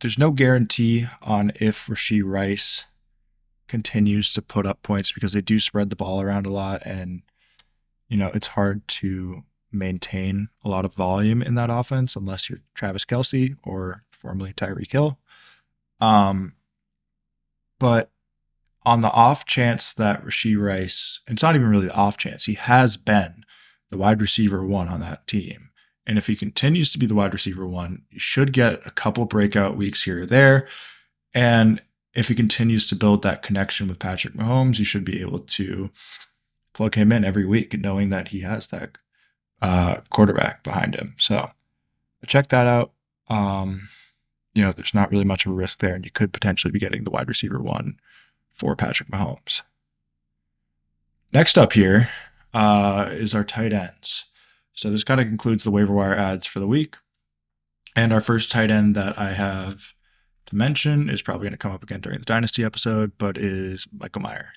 There's 0.00 0.18
no 0.18 0.30
guarantee 0.30 1.06
on 1.22 1.52
if 1.56 1.86
Rashee 1.86 2.22
Rice 2.24 2.86
continues 3.68 4.32
to 4.32 4.42
put 4.42 4.66
up 4.66 4.82
points 4.82 5.12
because 5.12 5.32
they 5.32 5.40
do 5.40 5.60
spread 5.60 5.90
the 5.90 5.96
ball 5.96 6.20
around 6.20 6.46
a 6.46 6.50
lot 6.50 6.82
and 6.84 7.22
you 8.08 8.16
know 8.16 8.30
it's 8.34 8.48
hard 8.48 8.86
to 8.86 9.42
maintain 9.72 10.48
a 10.62 10.68
lot 10.68 10.84
of 10.84 10.94
volume 10.94 11.42
in 11.42 11.54
that 11.54 11.70
offense 11.70 12.14
unless 12.14 12.48
you're 12.48 12.60
Travis 12.74 13.04
Kelce 13.04 13.56
or 13.64 14.04
formerly 14.10 14.52
Tyreek 14.52 14.92
Hill. 14.92 15.18
Um, 16.00 16.54
but 17.78 18.10
on 18.84 19.00
the 19.00 19.10
off 19.10 19.44
chance 19.46 19.92
that 19.94 20.22
Rashee 20.22 20.60
Rice, 20.60 21.20
it's 21.26 21.42
not 21.42 21.54
even 21.54 21.68
really 21.68 21.86
the 21.86 21.94
off 21.94 22.16
chance, 22.16 22.44
he 22.44 22.54
has 22.54 22.96
been 22.96 23.44
the 23.90 23.98
wide 23.98 24.20
receiver 24.20 24.64
one 24.64 24.88
on 24.88 25.00
that 25.00 25.26
team. 25.26 25.70
And 26.06 26.18
if 26.18 26.26
he 26.26 26.36
continues 26.36 26.92
to 26.92 26.98
be 26.98 27.06
the 27.06 27.14
wide 27.14 27.32
receiver 27.32 27.66
one, 27.66 28.02
you 28.10 28.18
should 28.18 28.52
get 28.52 28.86
a 28.86 28.90
couple 28.90 29.24
breakout 29.24 29.76
weeks 29.76 30.04
here 30.04 30.22
or 30.22 30.26
there. 30.26 30.68
And 31.32 31.80
if 32.14 32.28
he 32.28 32.34
continues 32.34 32.88
to 32.88 32.96
build 32.96 33.22
that 33.22 33.42
connection 33.42 33.88
with 33.88 33.98
Patrick 33.98 34.34
Mahomes, 34.34 34.78
you 34.78 34.84
should 34.84 35.04
be 35.04 35.20
able 35.20 35.40
to 35.40 35.90
plug 36.72 36.94
him 36.94 37.10
in 37.10 37.24
every 37.24 37.44
week, 37.44 37.78
knowing 37.78 38.10
that 38.10 38.28
he 38.28 38.40
has 38.40 38.66
that 38.68 38.98
uh, 39.62 39.96
quarterback 40.10 40.62
behind 40.62 40.94
him. 40.94 41.14
So 41.18 41.50
check 42.26 42.48
that 42.48 42.66
out. 42.66 42.92
Um, 43.28 43.88
you 44.54 44.62
know, 44.62 44.72
there's 44.72 44.94
not 44.94 45.10
really 45.10 45.24
much 45.24 45.46
of 45.46 45.52
a 45.52 45.54
risk 45.54 45.80
there, 45.80 45.94
and 45.94 46.04
you 46.04 46.10
could 46.10 46.32
potentially 46.32 46.70
be 46.70 46.78
getting 46.78 47.04
the 47.04 47.10
wide 47.10 47.28
receiver 47.28 47.60
one 47.60 47.98
for 48.52 48.76
Patrick 48.76 49.08
Mahomes. 49.08 49.62
Next 51.32 51.58
up 51.58 51.72
here 51.72 52.10
uh, 52.52 53.08
is 53.10 53.34
our 53.34 53.42
tight 53.42 53.72
ends. 53.72 54.26
So 54.74 54.90
this 54.90 55.04
kind 55.04 55.20
of 55.20 55.26
concludes 55.26 55.64
the 55.64 55.70
waiver 55.70 55.94
wire 55.94 56.14
adds 56.14 56.46
for 56.46 56.60
the 56.60 56.66
week. 56.66 56.96
And 57.96 58.12
our 58.12 58.20
first 58.20 58.50
tight 58.50 58.70
end 58.70 58.94
that 58.96 59.18
I 59.18 59.32
have 59.32 59.94
to 60.46 60.56
mention 60.56 61.08
is 61.08 61.22
probably 61.22 61.44
going 61.44 61.52
to 61.52 61.58
come 61.58 61.72
up 61.72 61.82
again 61.82 62.00
during 62.00 62.18
the 62.18 62.24
Dynasty 62.24 62.64
episode, 62.64 63.12
but 63.16 63.38
is 63.38 63.86
Michael 63.96 64.22
Mayer. 64.22 64.52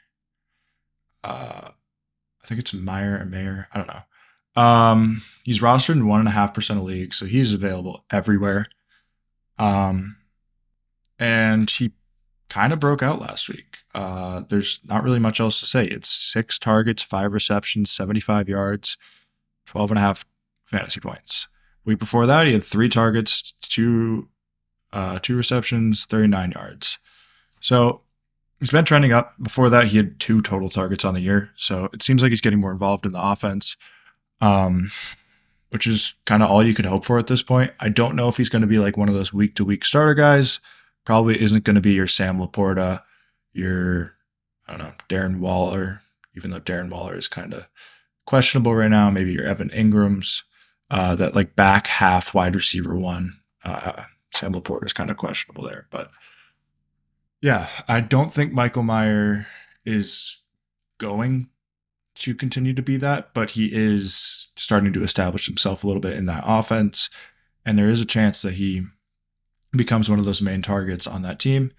Uh, 1.24 1.69
I 2.43 2.47
think 2.47 2.59
it's 2.59 2.74
Meyer 2.74 3.19
or 3.19 3.25
Mayer. 3.25 3.67
I 3.74 3.77
don't 3.77 3.88
know. 3.88 4.62
Um, 4.62 5.21
he's 5.43 5.62
rostered 5.62 5.95
in 5.95 6.07
one 6.07 6.19
and 6.19 6.27
a 6.27 6.31
half 6.31 6.53
percent 6.53 6.79
of 6.79 6.86
leagues, 6.86 7.15
so 7.15 7.27
he's 7.27 7.53
available 7.53 8.05
everywhere. 8.09 8.65
Um, 9.59 10.17
and 11.19 11.69
he 11.69 11.91
kind 12.50 12.74
of 12.74 12.79
broke 12.79 13.03
out 13.03 13.21
last 13.21 13.50
week. 13.50 13.79
Uh, 13.93 14.41
there's 14.50 14.79
not 14.83 15.03
really 15.03 15.19
much 15.19 15.39
else 15.39 15.59
to 15.59 15.67
say. 15.67 15.86
It's 15.86 16.09
six 16.09 16.57
targets, 16.57 17.03
five 17.03 17.33
receptions, 17.33 17.91
75 17.91 18.50
yards, 18.50 18.97
12 19.67 19.91
and 19.91 19.97
a 20.00 20.01
half 20.01 20.25
fantasy 20.65 21.00
points. 21.00 21.47
Week 21.86 22.00
before 22.00 22.25
that, 22.25 22.47
he 22.47 22.53
had 22.53 22.63
three 22.63 22.89
targets, 22.89 23.53
two 23.62 24.27
uh, 24.91 25.19
two 25.21 25.36
receptions, 25.36 26.05
39 26.05 26.51
yards. 26.51 26.97
So 27.59 28.01
he's 28.59 28.71
been 28.71 28.86
trending 28.86 29.13
up. 29.13 29.33
Before 29.41 29.69
that, 29.69 29.88
he 29.88 29.97
had 29.97 30.19
two 30.19 30.41
total 30.41 30.69
targets 30.69 31.05
on 31.05 31.13
the 31.13 31.21
year. 31.21 31.51
So 31.55 31.89
it 31.93 32.01
seems 32.01 32.21
like 32.21 32.29
he's 32.29 32.41
getting 32.41 32.59
more 32.59 32.71
involved 32.71 33.05
in 33.05 33.12
the 33.12 33.21
offense, 33.21 33.77
um, 34.41 34.89
which 35.69 35.88
is 35.88 36.15
kind 36.25 36.41
of 36.41 36.50
all 36.50 36.63
you 36.63 36.74
could 36.74 36.86
hope 36.86 37.05
for 37.05 37.19
at 37.19 37.27
this 37.27 37.41
point. 37.41 37.74
I 37.79 37.89
don't 37.89 38.15
know 38.15 38.29
if 38.29 38.38
he's 38.38 38.50
going 38.50 38.62
to 38.62 38.67
be 38.67 38.79
like 38.79 38.97
one 38.97 39.09
of 39.09 39.15
those 39.15 39.33
week 39.33 39.55
to 39.55 39.65
week 39.65 39.86
starter 39.86 40.13
guys. 40.13 40.59
Probably 41.05 41.41
isn't 41.41 41.63
going 41.63 41.75
to 41.75 41.81
be 41.81 41.93
your 41.93 42.07
Sam 42.07 42.38
LaPorta, 42.38 43.01
your, 43.53 44.15
I 44.67 44.71
don't 44.71 44.79
know, 44.79 44.93
Darren 45.07 45.39
Waller, 45.39 46.01
even 46.36 46.51
though 46.51 46.59
Darren 46.59 46.89
Waller 46.89 47.15
is 47.15 47.27
kind 47.27 47.53
of 47.53 47.69
questionable 48.27 48.75
right 48.75 48.91
now. 48.91 49.10
Maybe 49.10 49.34
your 49.34 49.46
Evan 49.46 49.69
Engram's, 49.69 50.43
uh, 50.91 51.15
that 51.15 51.34
like 51.34 51.55
back 51.55 51.88
half 51.88 52.36
wide 52.36 52.55
receiver 52.55 52.96
one. 52.96 53.39
Uh, 53.63 54.03
Sam 54.34 54.53
LaPorta 54.53 54.86
is 54.86 54.93
kind 54.93 55.10
of 55.10 55.17
questionable 55.17 55.63
there. 55.63 55.88
But 55.89 56.12
yeah, 57.41 57.67
I 57.88 58.01
don't 58.01 58.31
think 58.31 58.53
Michael 58.53 58.84
Mayer 58.84 59.48
is 59.86 60.41
going 61.00 61.50
to 62.15 62.36
continue 62.36 62.74
to 62.74 62.81
be 62.81 62.98
that, 62.98 63.34
but 63.34 63.51
he 63.51 63.69
is 63.72 64.48
starting 64.55 64.93
to 64.93 65.03
establish 65.03 65.46
himself 65.46 65.84
a 65.84 65.88
little 65.88 66.01
bit 66.01 66.13
in 66.13 66.25
that 66.25 66.43
offense. 66.46 67.10
And 67.65 67.77
there 67.77 67.89
is 67.89 68.01
a 68.01 68.05
chance 68.05 68.41
that 68.41 68.55
he 68.55 68.84
becomes 69.72 70.10
one 70.10 70.19
of 70.19 70.25
those 70.25 70.41
main 70.41 70.62
targets 70.62 71.07
on 71.07 71.22
that 71.22 71.39
team. 71.39 71.72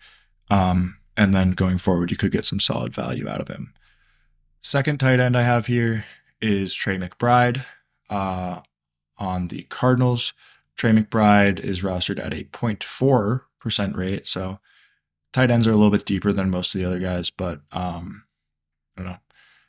Um, 0.51 0.99
and 1.17 1.35
then 1.35 1.53
going 1.53 1.79
forward, 1.79 2.11
you 2.11 2.17
could 2.17 2.33
get 2.33 2.47
some 2.47 2.61
solid 2.61 2.95
value 2.95 3.29
out 3.29 3.41
of 3.41 3.49
him. 3.49 3.75
Second 4.63 4.99
tight 4.99 5.21
end 5.21 5.37
I 5.37 5.43
have 5.43 5.67
here 5.67 6.05
is 6.41 6.75
Trey 6.75 6.99
McBride 6.99 7.65
uh, 8.11 8.61
on 9.19 9.49
the 9.49 9.63
Cardinals. 9.65 10.33
Trey 10.77 10.93
McBride 10.93 11.59
is 11.59 11.83
rostered 11.83 12.25
at 12.25 12.33
a 12.33 12.45
0.4% 12.45 13.97
rate. 13.97 14.27
So 14.27 14.61
tight 15.33 15.51
ends 15.51 15.67
are 15.67 15.73
a 15.73 15.77
little 15.77 15.91
bit 15.91 16.07
deeper 16.07 16.33
than 16.33 16.51
most 16.51 16.75
of 16.75 16.81
the 16.81 16.87
other 16.87 16.99
guys, 16.99 17.31
but 17.31 17.61
um, 17.73 18.25
I 18.97 19.03
don't 19.03 19.13
know. 19.13 19.19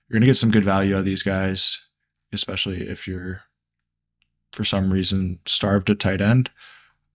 You're 0.08 0.16
going 0.16 0.22
to 0.22 0.28
get 0.28 0.38
some 0.38 0.52
good 0.52 0.66
value 0.66 0.96
out 0.96 1.00
of 1.00 1.06
these 1.06 1.24
guys, 1.24 1.80
especially 2.34 2.88
if 2.88 3.08
you're, 3.08 3.44
for 4.54 4.64
some 4.64 4.92
reason, 4.92 5.40
starved 5.46 5.90
at 5.90 6.00
tight 6.00 6.22
end 6.22 6.50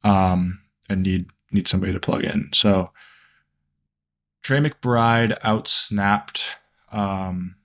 um, 0.04 0.60
and 0.88 1.02
need 1.02 1.30
need 1.50 1.68
somebody 1.68 1.92
to 1.92 2.00
plug 2.00 2.24
in. 2.24 2.50
So 2.52 2.92
Trey 4.42 4.58
McBride 4.58 5.38
outsnapped 5.40 6.54
um, 6.92 7.56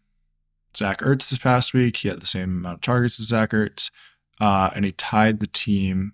Zach 0.76 1.00
Ertz 1.00 1.30
this 1.30 1.40
past 1.40 1.74
week. 1.74 1.98
He 1.98 2.10
had 2.10 2.22
the 2.22 2.28
same 2.28 2.60
amount 2.60 2.76
of 2.76 2.82
targets 2.82 3.20
as 3.20 3.28
Zach 3.28 3.52
Ertz. 3.52 3.90
uh, 4.40 4.70
and 4.76 4.86
he 4.86 4.92
tied 4.94 5.40
the 5.40 5.48
team 5.48 6.14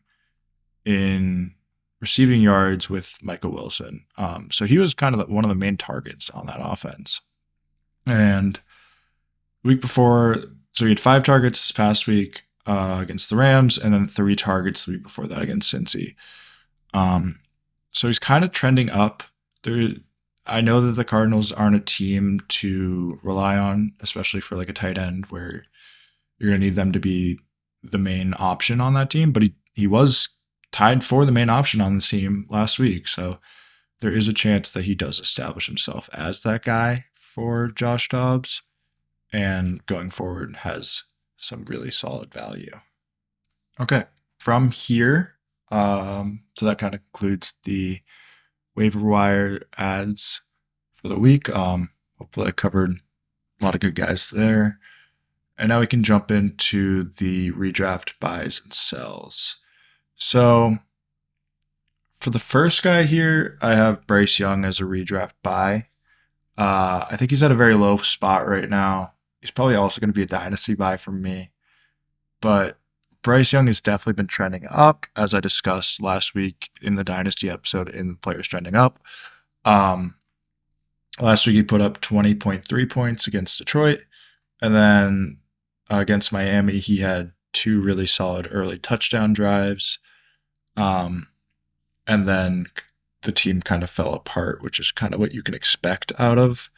in 0.83 1.53
receiving 2.01 2.41
yards 2.41 2.89
with 2.89 3.17
Michael 3.21 3.51
Wilson. 3.51 4.05
Um, 4.17 4.49
so 4.51 4.65
he 4.65 4.77
was 4.77 4.93
kind 4.93 5.15
of 5.15 5.29
one 5.29 5.45
of 5.45 5.49
the 5.49 5.55
main 5.55 5.77
targets 5.77 6.29
on 6.31 6.45
that 6.47 6.59
offense. 6.59 7.21
And 8.05 8.59
week 9.63 9.81
before, 9.81 10.37
so 10.73 10.85
he 10.85 10.89
had 10.89 10.99
five 10.99 11.23
targets 11.23 11.61
this 11.61 11.71
past 11.71 12.07
week 12.07 12.43
uh, 12.65 12.97
against 13.01 13.29
the 13.29 13.35
Rams, 13.35 13.77
and 13.77 13.93
then 13.93 14.07
three 14.07 14.35
targets 14.35 14.85
the 14.85 14.93
week 14.93 15.03
before 15.03 15.27
that 15.27 15.41
against 15.41 15.73
Cincy. 15.73 16.15
Um, 16.93 17.39
so 17.91 18.07
he's 18.07 18.19
kind 18.19 18.43
of 18.43 18.51
trending 18.51 18.89
up. 18.89 19.23
There, 19.63 19.89
I 20.45 20.61
know 20.61 20.81
that 20.81 20.93
the 20.93 21.03
Cardinals 21.03 21.51
aren't 21.51 21.75
a 21.75 21.79
team 21.79 22.41
to 22.47 23.19
rely 23.23 23.57
on, 23.57 23.93
especially 23.99 24.41
for 24.41 24.55
like 24.55 24.69
a 24.69 24.73
tight 24.73 24.97
end 24.97 25.25
where 25.27 25.65
you're 26.37 26.51
going 26.51 26.61
to 26.61 26.65
need 26.67 26.75
them 26.75 26.91
to 26.91 26.99
be 26.99 27.39
the 27.81 27.97
main 27.97 28.33
option 28.37 28.79
on 28.81 28.93
that 28.93 29.09
team. 29.09 29.31
But 29.31 29.43
he 29.43 29.55
he 29.73 29.87
was 29.87 30.29
tied 30.71 31.03
for 31.03 31.25
the 31.25 31.31
main 31.31 31.49
option 31.49 31.81
on 31.81 31.95
the 31.95 32.01
team 32.01 32.45
last 32.49 32.79
week, 32.79 33.07
so 33.07 33.39
there 33.99 34.11
is 34.11 34.27
a 34.27 34.33
chance 34.33 34.71
that 34.71 34.85
he 34.85 34.95
does 34.95 35.19
establish 35.19 35.67
himself 35.67 36.09
as 36.13 36.43
that 36.43 36.63
guy 36.63 37.05
for 37.13 37.67
Josh 37.67 38.07
Dobbs, 38.07 38.61
and 39.33 39.85
going 39.85 40.09
forward 40.11 40.57
has 40.57 41.03
some 41.37 41.65
really 41.65 41.91
solid 41.91 42.33
value. 42.33 42.79
Okay, 43.79 44.05
from 44.39 44.71
here, 44.71 45.35
um, 45.71 46.43
so 46.57 46.65
that 46.65 46.77
kind 46.77 46.95
of 46.95 47.01
concludes 47.11 47.55
the 47.63 47.99
waiver 48.75 48.99
wire 48.99 49.61
adds 49.77 50.41
for 50.95 51.07
the 51.07 51.19
week. 51.19 51.49
Um, 51.49 51.89
hopefully, 52.17 52.47
I 52.47 52.51
covered 52.51 52.97
a 53.59 53.65
lot 53.65 53.75
of 53.75 53.81
good 53.81 53.95
guys 53.95 54.29
there. 54.29 54.79
And 55.57 55.69
now 55.69 55.79
we 55.79 55.87
can 55.87 56.03
jump 56.03 56.31
into 56.31 57.11
the 57.17 57.51
redraft 57.51 58.13
buys 58.19 58.61
and 58.63 58.73
sells. 58.73 59.55
So, 60.17 60.79
for 62.19 62.29
the 62.29 62.39
first 62.39 62.83
guy 62.83 63.03
here, 63.03 63.57
I 63.61 63.75
have 63.75 64.07
Bryce 64.07 64.39
Young 64.39 64.65
as 64.65 64.79
a 64.79 64.83
redraft 64.83 65.33
buy. 65.43 65.87
Uh, 66.57 67.05
I 67.09 67.15
think 67.15 67.31
he's 67.31 67.43
at 67.43 67.51
a 67.51 67.55
very 67.55 67.75
low 67.75 67.97
spot 67.97 68.47
right 68.47 68.69
now. 68.69 69.13
He's 69.41 69.51
probably 69.51 69.75
also 69.75 70.01
going 70.01 70.09
to 70.09 70.13
be 70.13 70.23
a 70.23 70.25
dynasty 70.25 70.73
buy 70.73 70.97
for 70.97 71.11
me. 71.11 71.51
But 72.41 72.77
Bryce 73.25 73.51
Young 73.51 73.65
has 73.65 73.81
definitely 73.81 74.13
been 74.13 74.27
trending 74.27 74.67
up, 74.69 75.07
as 75.15 75.33
I 75.33 75.39
discussed 75.39 75.99
last 75.99 76.35
week 76.35 76.69
in 76.79 76.93
the 76.93 77.03
Dynasty 77.03 77.49
episode 77.49 77.89
in 77.89 78.17
Players 78.17 78.47
Trending 78.47 78.75
Up. 78.75 78.99
Um, 79.65 80.13
last 81.19 81.47
week 81.47 81.55
he 81.55 81.63
put 81.63 81.81
up 81.81 82.01
20.3 82.01 82.87
points 82.87 83.25
against 83.25 83.57
Detroit. 83.57 84.01
And 84.61 84.75
then 84.75 85.39
uh, 85.91 85.95
against 85.95 86.31
Miami, 86.31 86.77
he 86.77 86.97
had 86.97 87.31
two 87.51 87.81
really 87.81 88.05
solid 88.05 88.47
early 88.51 88.77
touchdown 88.77 89.33
drives. 89.33 89.97
Um, 90.77 91.29
and 92.05 92.29
then 92.29 92.67
the 93.23 93.31
team 93.31 93.63
kind 93.63 93.81
of 93.81 93.89
fell 93.89 94.13
apart, 94.13 94.61
which 94.61 94.79
is 94.79 94.91
kind 94.91 95.15
of 95.15 95.19
what 95.19 95.33
you 95.33 95.41
can 95.41 95.55
expect 95.55 96.11
out 96.19 96.37
of 96.37 96.69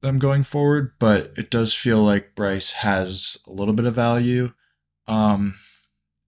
them 0.00 0.20
going 0.20 0.44
forward. 0.44 0.92
But 1.00 1.32
it 1.36 1.50
does 1.50 1.74
feel 1.74 2.04
like 2.04 2.36
Bryce 2.36 2.70
has 2.70 3.36
a 3.48 3.50
little 3.50 3.74
bit 3.74 3.86
of 3.86 3.96
value 3.96 4.52
um, 5.06 5.56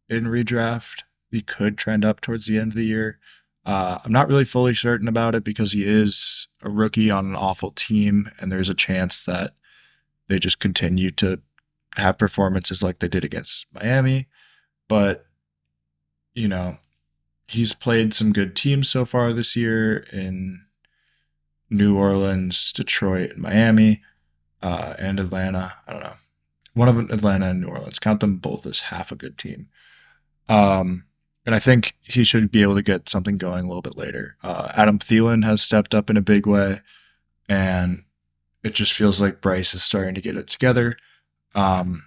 in 0.08 0.24
redraft. 0.24 1.02
He 1.30 1.42
could 1.42 1.76
trend 1.76 2.04
up 2.04 2.20
towards 2.20 2.46
the 2.46 2.58
end 2.58 2.72
of 2.72 2.76
the 2.76 2.84
year. 2.84 3.18
Uh, 3.64 3.98
I'm 4.04 4.12
not 4.12 4.28
really 4.28 4.44
fully 4.44 4.74
certain 4.74 5.08
about 5.08 5.34
it 5.34 5.42
because 5.42 5.72
he 5.72 5.84
is 5.84 6.46
a 6.62 6.70
rookie 6.70 7.10
on 7.10 7.26
an 7.26 7.34
awful 7.34 7.72
team, 7.72 8.30
and 8.38 8.50
there's 8.50 8.68
a 8.68 8.74
chance 8.74 9.24
that 9.24 9.54
they 10.28 10.38
just 10.38 10.60
continue 10.60 11.10
to 11.12 11.40
have 11.96 12.18
performances 12.18 12.82
like 12.82 12.98
they 12.98 13.08
did 13.08 13.24
against 13.24 13.66
Miami. 13.72 14.28
But, 14.88 15.26
you 16.32 16.46
know, 16.46 16.78
he's 17.48 17.74
played 17.74 18.14
some 18.14 18.32
good 18.32 18.54
teams 18.54 18.88
so 18.88 19.04
far 19.04 19.32
this 19.32 19.56
year 19.56 19.98
in 20.12 20.64
New 21.68 21.96
Orleans, 21.96 22.72
Detroit, 22.72 23.30
and 23.30 23.42
Miami, 23.42 24.02
uh, 24.62 24.94
and 24.98 25.18
Atlanta. 25.18 25.72
I 25.88 25.92
don't 25.92 26.02
know 26.02 26.16
one 26.76 26.88
of 26.88 26.98
Atlanta 26.98 27.46
and 27.46 27.62
New 27.62 27.68
Orleans. 27.68 27.98
Count 27.98 28.20
them 28.20 28.36
both 28.36 28.66
as 28.66 28.80
half 28.80 29.10
a 29.10 29.16
good 29.16 29.38
team. 29.38 29.68
Um, 30.46 31.04
and 31.46 31.54
I 31.54 31.58
think 31.58 31.96
he 32.02 32.22
should 32.22 32.52
be 32.52 32.60
able 32.60 32.74
to 32.74 32.82
get 32.82 33.08
something 33.08 33.38
going 33.38 33.64
a 33.64 33.66
little 33.66 33.80
bit 33.80 33.96
later. 33.96 34.36
Uh, 34.42 34.70
Adam 34.74 34.98
Thielen 34.98 35.42
has 35.42 35.62
stepped 35.62 35.94
up 35.94 36.10
in 36.10 36.18
a 36.18 36.20
big 36.20 36.46
way, 36.46 36.82
and 37.48 38.04
it 38.62 38.74
just 38.74 38.92
feels 38.92 39.22
like 39.22 39.40
Bryce 39.40 39.72
is 39.72 39.82
starting 39.82 40.14
to 40.16 40.20
get 40.20 40.36
it 40.36 40.48
together. 40.48 40.98
Um, 41.54 42.04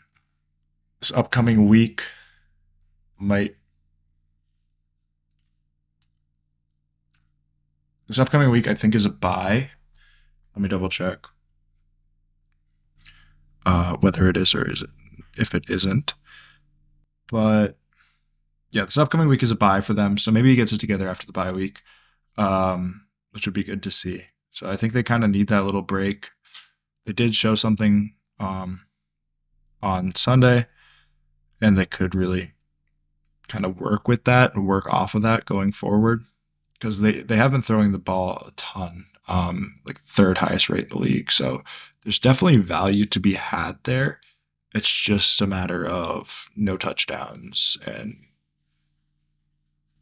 this 1.00 1.12
upcoming 1.14 1.68
week 1.68 2.04
might. 3.18 3.56
This 8.08 8.20
upcoming 8.20 8.52
week, 8.52 8.68
I 8.68 8.76
think, 8.76 8.94
is 8.94 9.08
a 9.08 9.10
bye. 9.10 9.72
Let 10.56 10.62
me 10.62 10.70
double 10.70 10.90
check 10.90 11.26
uh, 13.66 13.98
whether 13.98 14.30
it 14.30 14.38
is 14.38 14.54
or 14.54 14.70
is 14.70 14.82
it 14.82 14.90
if 15.38 15.56
it 15.56 15.66
isn't. 15.70 16.14
But 17.32 17.78
yeah, 18.72 18.86
this 18.86 18.98
upcoming 18.98 19.28
week 19.28 19.44
is 19.44 19.52
a 19.52 19.56
bye 19.56 19.82
for 19.82 19.94
them, 19.94 20.18
so 20.18 20.32
maybe 20.32 20.50
he 20.50 20.56
gets 20.56 20.72
it 20.72 20.80
together 20.80 21.08
after 21.08 21.26
the 21.26 21.32
bye 21.32 21.52
week, 21.52 21.82
um, 22.38 23.06
which 23.32 23.46
would 23.46 23.54
be 23.54 23.64
good 23.64 23.82
to 23.84 23.92
see. 23.92 24.26
So 24.52 24.70
I 24.70 24.76
think 24.76 24.94
they 24.94 25.04
kind 25.04 25.24
of 25.24 25.30
need 25.30 25.48
that 25.48 25.66
little 25.66 25.82
break. 25.82 26.30
They 27.06 27.14
did 27.14 27.36
show 27.36 27.56
something 27.56 28.14
um, 28.40 28.86
on 29.82 30.16
Sunday, 30.16 30.68
and 31.62 31.78
they 31.78 31.86
could 31.86 32.14
really 32.14 32.54
kind 33.48 33.66
of 33.66 33.80
work 33.80 34.08
with 34.08 34.26
that 34.26 34.54
and 34.54 34.68
work 34.68 34.92
off 34.92 35.16
of 35.16 35.24
that 35.24 35.46
going 35.46 35.72
forward 35.72 36.22
because 36.74 37.02
they 37.02 37.22
they 37.22 37.36
have 37.36 37.52
been 37.52 37.62
throwing 37.62 37.92
the 37.92 37.98
ball 37.98 38.44
a 38.48 38.52
ton, 38.52 39.06
um, 39.28 39.80
like 39.86 40.02
third 40.02 40.38
highest 40.38 40.70
rate 40.70 40.84
in 40.84 40.90
the 40.90 40.98
league. 40.98 41.32
So 41.32 41.64
there's 42.04 42.20
definitely 42.20 42.58
value 42.58 43.06
to 43.06 43.20
be 43.20 43.34
had 43.34 43.80
there. 43.84 44.20
It's 44.74 44.90
just 44.90 45.42
a 45.42 45.48
matter 45.48 45.86
of 45.86 46.48
no 46.56 46.78
touchdowns 46.78 47.78
and 47.86 48.16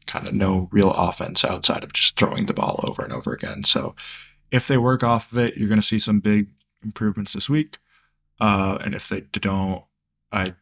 kind 0.05 0.27
of 0.27 0.33
no 0.33 0.69
real 0.71 0.91
offense 0.91 1.43
outside 1.43 1.83
of 1.83 1.93
just 1.93 2.17
throwing 2.17 2.45
the 2.45 2.53
ball 2.53 2.79
over 2.83 3.03
and 3.03 3.13
over 3.13 3.33
again. 3.33 3.63
So 3.63 3.95
if 4.51 4.67
they 4.67 4.77
work 4.77 5.03
off 5.03 5.31
of 5.31 5.37
it, 5.37 5.57
you're 5.57 5.67
going 5.67 5.81
to 5.81 5.87
see 5.87 5.99
some 5.99 6.19
big 6.19 6.47
improvements 6.83 7.33
this 7.33 7.49
week. 7.49 7.77
Uh, 8.39 8.77
and 8.83 8.93
if 8.93 9.09
they 9.09 9.21
don't, 9.21 9.83
I 10.31 10.55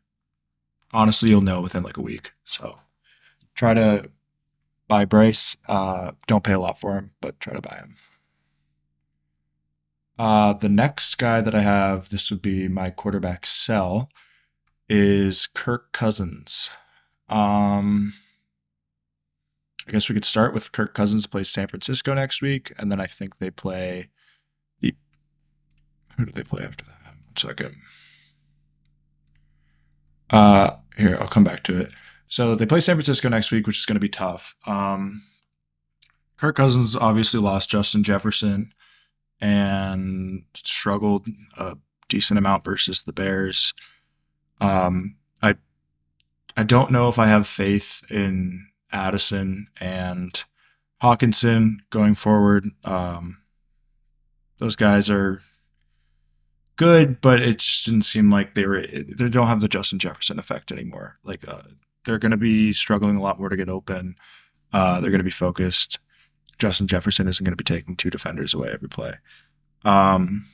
honestly, 0.93 1.29
you'll 1.29 1.41
know 1.41 1.61
within 1.61 1.83
like 1.83 1.97
a 1.97 2.01
week. 2.01 2.31
So 2.45 2.79
try 3.53 3.73
to 3.73 4.09
buy 4.87 5.05
Bryce. 5.05 5.57
Uh, 5.67 6.11
don't 6.27 6.43
pay 6.43 6.53
a 6.53 6.59
lot 6.59 6.79
for 6.79 6.95
him, 6.95 7.11
but 7.21 7.39
try 7.39 7.53
to 7.53 7.61
buy 7.61 7.75
him. 7.75 7.95
Uh, 10.17 10.53
the 10.53 10.69
next 10.69 11.17
guy 11.17 11.41
that 11.41 11.53
I 11.53 11.61
have, 11.61 12.09
this 12.09 12.29
would 12.29 12.41
be 12.41 12.67
my 12.67 12.89
quarterback 12.89 13.45
sell, 13.45 14.09
is 14.87 15.47
Kirk 15.47 15.91
Cousins. 15.91 16.69
Um, 17.27 18.13
I 19.87 19.91
guess 19.91 20.07
we 20.07 20.15
could 20.15 20.25
start 20.25 20.53
with 20.53 20.71
Kirk 20.71 20.93
Cousins 20.93 21.27
plays 21.27 21.49
San 21.49 21.67
Francisco 21.67 22.13
next 22.13 22.41
week, 22.41 22.71
and 22.77 22.91
then 22.91 22.99
I 22.99 23.07
think 23.07 23.37
they 23.37 23.51
play 23.51 24.09
the. 24.79 24.95
Who 26.17 26.25
do 26.25 26.31
they 26.31 26.43
play 26.43 26.63
after 26.63 26.85
that? 26.85 26.93
One 27.05 27.37
second. 27.37 27.75
Uh, 30.29 30.77
here 30.97 31.17
I'll 31.19 31.27
come 31.27 31.43
back 31.43 31.63
to 31.63 31.77
it. 31.77 31.91
So 32.27 32.55
they 32.55 32.65
play 32.65 32.79
San 32.79 32.95
Francisco 32.95 33.29
next 33.29 33.51
week, 33.51 33.67
which 33.67 33.77
is 33.77 33.85
going 33.85 33.95
to 33.95 33.99
be 33.99 34.09
tough. 34.09 34.55
Um, 34.65 35.23
Kirk 36.37 36.55
Cousins 36.55 36.95
obviously 36.95 37.39
lost 37.39 37.69
Justin 37.69 38.03
Jefferson 38.03 38.73
and 39.41 40.43
struggled 40.55 41.27
a 41.57 41.77
decent 42.09 42.37
amount 42.37 42.63
versus 42.63 43.03
the 43.03 43.13
Bears. 43.13 43.73
Um, 44.61 45.15
I 45.41 45.55
I 46.55 46.63
don't 46.63 46.91
know 46.91 47.09
if 47.09 47.19
I 47.19 47.27
have 47.27 47.47
faith 47.47 48.01
in 48.09 48.67
Addison 48.91 49.67
and 49.79 50.43
Hockenson 51.01 51.77
going 51.89 52.15
forward. 52.15 52.69
Um, 52.83 53.41
those 54.57 54.75
guys 54.75 55.09
are 55.09 55.41
good, 56.77 57.21
but 57.21 57.41
it 57.41 57.59
just 57.59 57.85
didn't 57.85 58.03
seem 58.03 58.31
like 58.31 58.53
they 58.53 58.65
were. 58.65 58.81
They 58.81 59.29
don't 59.29 59.47
have 59.47 59.61
the 59.61 59.67
Justin 59.67 59.99
Jefferson 59.99 60.39
effect 60.39 60.71
anymore. 60.71 61.17
Like 61.23 61.47
uh, 61.47 61.61
they're 62.05 62.19
going 62.19 62.31
to 62.31 62.37
be 62.37 62.73
struggling 62.73 63.17
a 63.17 63.21
lot 63.21 63.39
more 63.39 63.49
to 63.49 63.57
get 63.57 63.69
open. 63.69 64.15
Uh, 64.71 64.99
they're 64.99 65.11
going 65.11 65.19
to 65.19 65.23
be 65.23 65.29
focused. 65.29 65.99
Justin 66.57 66.87
Jefferson 66.87 67.27
isn't 67.27 67.43
going 67.43 67.51
to 67.51 67.57
be 67.57 67.63
taking 67.63 67.95
two 67.95 68.09
defenders 68.09 68.53
away 68.53 68.69
every 68.71 68.89
play. 68.89 69.15
Um, 69.83 70.45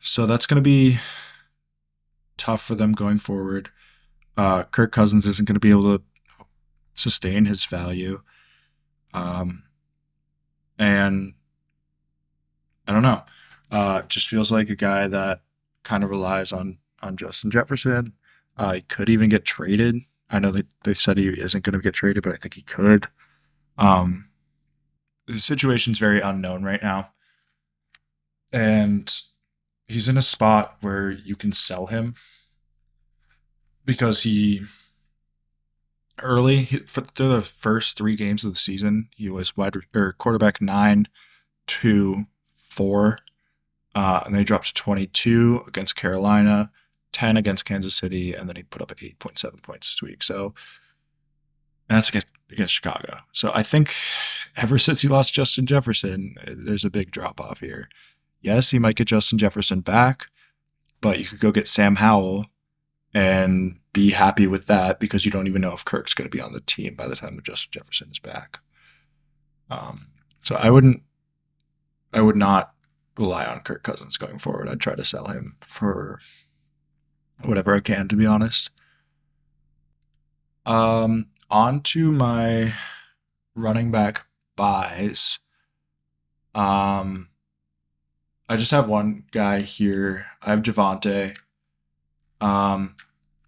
so 0.00 0.26
that's 0.26 0.46
going 0.46 0.56
to 0.56 0.62
be 0.62 0.98
tough 2.36 2.62
for 2.62 2.74
them 2.74 2.92
going 2.92 3.18
forward. 3.18 3.70
Uh, 4.36 4.64
Kirk 4.64 4.92
Cousins 4.92 5.26
isn't 5.26 5.46
going 5.46 5.54
to 5.54 5.60
be 5.60 5.70
able 5.70 5.98
to 5.98 6.04
sustain 6.94 7.44
his 7.44 7.64
value. 7.64 8.22
Um, 9.14 9.64
and 10.78 11.34
I 12.86 12.92
don't 12.92 13.02
know. 13.02 13.22
Uh, 13.70 14.02
just 14.02 14.28
feels 14.28 14.50
like 14.50 14.68
a 14.68 14.76
guy 14.76 15.06
that 15.06 15.42
kind 15.82 16.04
of 16.04 16.10
relies 16.10 16.52
on 16.52 16.78
on 17.02 17.16
Justin 17.16 17.50
Jefferson. 17.50 18.12
Uh, 18.56 18.74
he 18.74 18.80
could 18.82 19.08
even 19.08 19.28
get 19.28 19.44
traded. 19.44 19.96
I 20.30 20.38
know 20.38 20.50
they, 20.50 20.64
they 20.84 20.94
said 20.94 21.18
he 21.18 21.28
isn't 21.28 21.64
going 21.64 21.72
to 21.72 21.80
get 21.80 21.94
traded, 21.94 22.22
but 22.22 22.32
I 22.32 22.36
think 22.36 22.54
he 22.54 22.62
could. 22.62 23.08
Um, 23.78 24.28
the 25.26 25.38
situation's 25.38 25.98
very 25.98 26.20
unknown 26.20 26.62
right 26.62 26.82
now. 26.82 27.12
And 28.52 29.12
he's 29.86 30.08
in 30.08 30.16
a 30.16 30.22
spot 30.22 30.76
where 30.80 31.10
you 31.10 31.36
can 31.36 31.52
sell 31.52 31.86
him 31.86 32.14
because 33.84 34.22
he 34.22 34.62
early 36.20 36.64
for 36.86 37.00
the 37.14 37.42
first 37.42 37.96
three 37.96 38.14
games 38.14 38.44
of 38.44 38.52
the 38.52 38.58
season 38.58 39.08
he 39.16 39.28
was 39.28 39.56
wide 39.56 39.74
or 39.94 40.12
quarterback 40.12 40.60
nine 40.60 41.08
to 41.66 42.24
four 42.68 43.18
uh, 43.94 44.20
and 44.24 44.34
they 44.34 44.44
dropped 44.44 44.68
to 44.68 44.74
22 44.74 45.64
against 45.66 45.96
carolina 45.96 46.70
10 47.12 47.36
against 47.36 47.64
kansas 47.64 47.96
city 47.96 48.34
and 48.34 48.48
then 48.48 48.56
he 48.56 48.62
put 48.62 48.82
up 48.82 48.88
8.7 48.88 49.62
points 49.62 49.94
this 49.94 50.02
week 50.02 50.22
so 50.22 50.54
that's 51.88 52.08
against, 52.10 52.28
against 52.50 52.74
chicago 52.74 53.18
so 53.32 53.50
i 53.54 53.62
think 53.62 53.94
ever 54.56 54.78
since 54.78 55.02
he 55.02 55.08
lost 55.08 55.34
justin 55.34 55.66
jefferson 55.66 56.34
there's 56.46 56.84
a 56.84 56.90
big 56.90 57.10
drop 57.10 57.40
off 57.40 57.60
here 57.60 57.88
yes 58.40 58.70
he 58.70 58.78
might 58.78 58.96
get 58.96 59.08
justin 59.08 59.38
jefferson 59.38 59.80
back 59.80 60.28
but 61.00 61.18
you 61.18 61.24
could 61.24 61.40
go 61.40 61.52
get 61.52 61.68
sam 61.68 61.96
howell 61.96 62.46
and 63.14 63.78
be 63.92 64.10
happy 64.10 64.46
with 64.46 64.66
that 64.66 64.98
because 64.98 65.24
you 65.24 65.30
don't 65.30 65.46
even 65.46 65.60
know 65.60 65.72
if 65.72 65.84
Kirk's 65.84 66.14
going 66.14 66.28
to 66.28 66.34
be 66.34 66.40
on 66.40 66.52
the 66.52 66.60
team 66.60 66.94
by 66.94 67.06
the 67.06 67.16
time 67.16 67.38
Justin 67.42 67.70
Jefferson 67.72 68.08
is 68.10 68.18
back. 68.18 68.60
Um, 69.70 70.08
so 70.42 70.56
I 70.56 70.70
wouldn't, 70.70 71.02
I 72.12 72.22
would 72.22 72.36
not 72.36 72.72
rely 73.18 73.44
on 73.44 73.60
Kirk 73.60 73.82
Cousins 73.82 74.16
going 74.16 74.38
forward. 74.38 74.68
I'd 74.68 74.80
try 74.80 74.94
to 74.94 75.04
sell 75.04 75.26
him 75.26 75.56
for 75.60 76.20
whatever 77.44 77.74
I 77.74 77.80
can, 77.80 78.08
to 78.08 78.16
be 78.16 78.26
honest. 78.26 78.70
Um, 80.64 81.26
on 81.50 81.80
to 81.80 82.10
my 82.10 82.72
running 83.54 83.90
back 83.90 84.24
buys. 84.56 85.38
Um, 86.54 87.28
I 88.48 88.56
just 88.56 88.70
have 88.70 88.88
one 88.88 89.24
guy 89.30 89.60
here. 89.60 90.26
I 90.42 90.50
have 90.50 90.62
Javonte. 90.62 91.36
Um, 92.40 92.96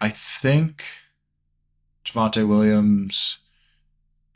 I 0.01 0.09
think 0.09 0.85
Javonte 2.05 2.47
Williams 2.47 3.39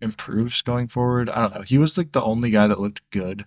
improves 0.00 0.62
going 0.62 0.88
forward. 0.88 1.30
I 1.30 1.40
don't 1.40 1.54
know. 1.54 1.62
He 1.62 1.78
was 1.78 1.96
like 1.96 2.12
the 2.12 2.22
only 2.22 2.50
guy 2.50 2.66
that 2.66 2.80
looked 2.80 3.08
good 3.10 3.46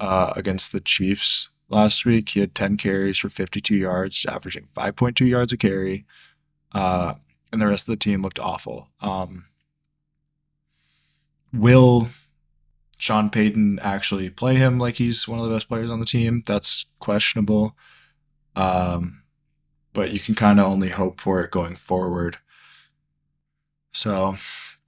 uh, 0.00 0.32
against 0.36 0.72
the 0.72 0.80
Chiefs 0.80 1.50
last 1.68 2.04
week. 2.04 2.30
He 2.30 2.40
had 2.40 2.54
10 2.54 2.76
carries 2.76 3.18
for 3.18 3.28
52 3.28 3.76
yards, 3.76 4.24
averaging 4.26 4.68
5.2 4.74 5.28
yards 5.28 5.52
a 5.52 5.56
carry. 5.56 6.04
Uh, 6.72 7.14
and 7.52 7.60
the 7.60 7.66
rest 7.66 7.88
of 7.88 7.92
the 7.92 7.96
team 7.96 8.22
looked 8.22 8.38
awful. 8.38 8.88
Um, 9.00 9.46
will 11.52 12.08
Sean 12.98 13.30
Payton 13.30 13.78
actually 13.80 14.28
play 14.28 14.56
him 14.56 14.78
like 14.78 14.96
he's 14.96 15.26
one 15.26 15.38
of 15.38 15.46
the 15.46 15.54
best 15.54 15.68
players 15.68 15.90
on 15.90 16.00
the 16.00 16.06
team? 16.06 16.42
That's 16.44 16.86
questionable. 16.98 17.76
Um, 18.56 19.22
but 19.92 20.12
you 20.12 20.20
can 20.20 20.34
kind 20.34 20.58
of 20.60 20.66
only 20.66 20.88
hope 20.90 21.20
for 21.20 21.40
it 21.40 21.52
going 21.52 21.76
forward. 21.76 22.38
So 23.92 24.36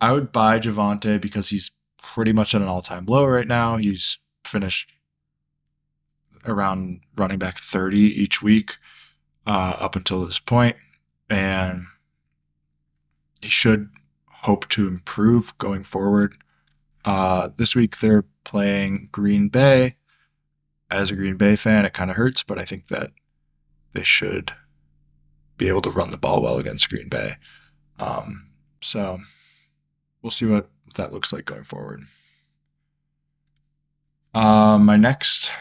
I 0.01 0.13
would 0.13 0.33
buy 0.33 0.59
Javonte 0.59 1.21
because 1.21 1.49
he's 1.49 1.71
pretty 1.99 2.33
much 2.33 2.55
at 2.55 2.63
an 2.63 2.69
all 2.69 2.83
time 2.83 3.07
low 3.07 3.25
right 3.25 3.47
now. 3.47 3.77
He's 3.77 4.19
finished 4.45 4.93
around 6.45 7.01
running 7.17 7.39
back 7.39 7.59
30 7.59 7.99
each 7.99 8.43
week 8.43 8.77
uh, 9.47 9.77
up 9.79 9.95
until 9.95 10.25
this 10.25 10.39
point, 10.39 10.77
and 11.29 11.85
he 13.41 13.49
should 13.49 13.91
hope 14.43 14.69
to 14.71 14.89
improve 14.89 15.57
going 15.59 15.83
forward. 15.83 16.35
Uh, 17.05 17.51
this 17.57 17.75
week 17.75 17.99
they're 17.99 18.25
playing 18.45 19.09
Green 19.13 19.49
Bay. 19.49 19.97
As 20.91 21.11
a 21.11 21.15
Green 21.15 21.37
Bay 21.37 21.55
fan, 21.55 21.85
it 21.85 21.93
kind 21.93 22.11
of 22.11 22.17
hurts, 22.17 22.43
but 22.43 22.59
I 22.59 22.65
think 22.65 22.89
that 22.89 23.13
they 23.93 24.03
should 24.03 24.53
be 25.57 25.69
able 25.69 25.83
to 25.83 25.91
run 25.91 26.11
the 26.11 26.19
ball 26.19 26.43
well 26.43 26.59
against 26.59 26.89
Green 26.89 27.09
Bay. 27.09 27.37
Um, 27.99 28.49
so 28.81 29.21
we'll 30.23 30.31
see 30.31 30.47
what 30.47 30.69
that 30.97 31.13
looks 31.13 31.33
like 31.33 31.45
going 31.45 31.65
forward. 31.65 32.01
Uh, 34.35 34.79
my 34.79 34.97
next 34.97 35.53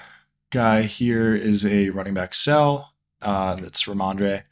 guy 0.52 0.84
here 0.84 1.36
is 1.36 1.66
a 1.66 1.90
running 1.90 2.14
back 2.14 2.34
sell. 2.34 2.94
Uh, 3.22 3.56
that's 3.56 3.84
Rhamondre. 3.84 4.44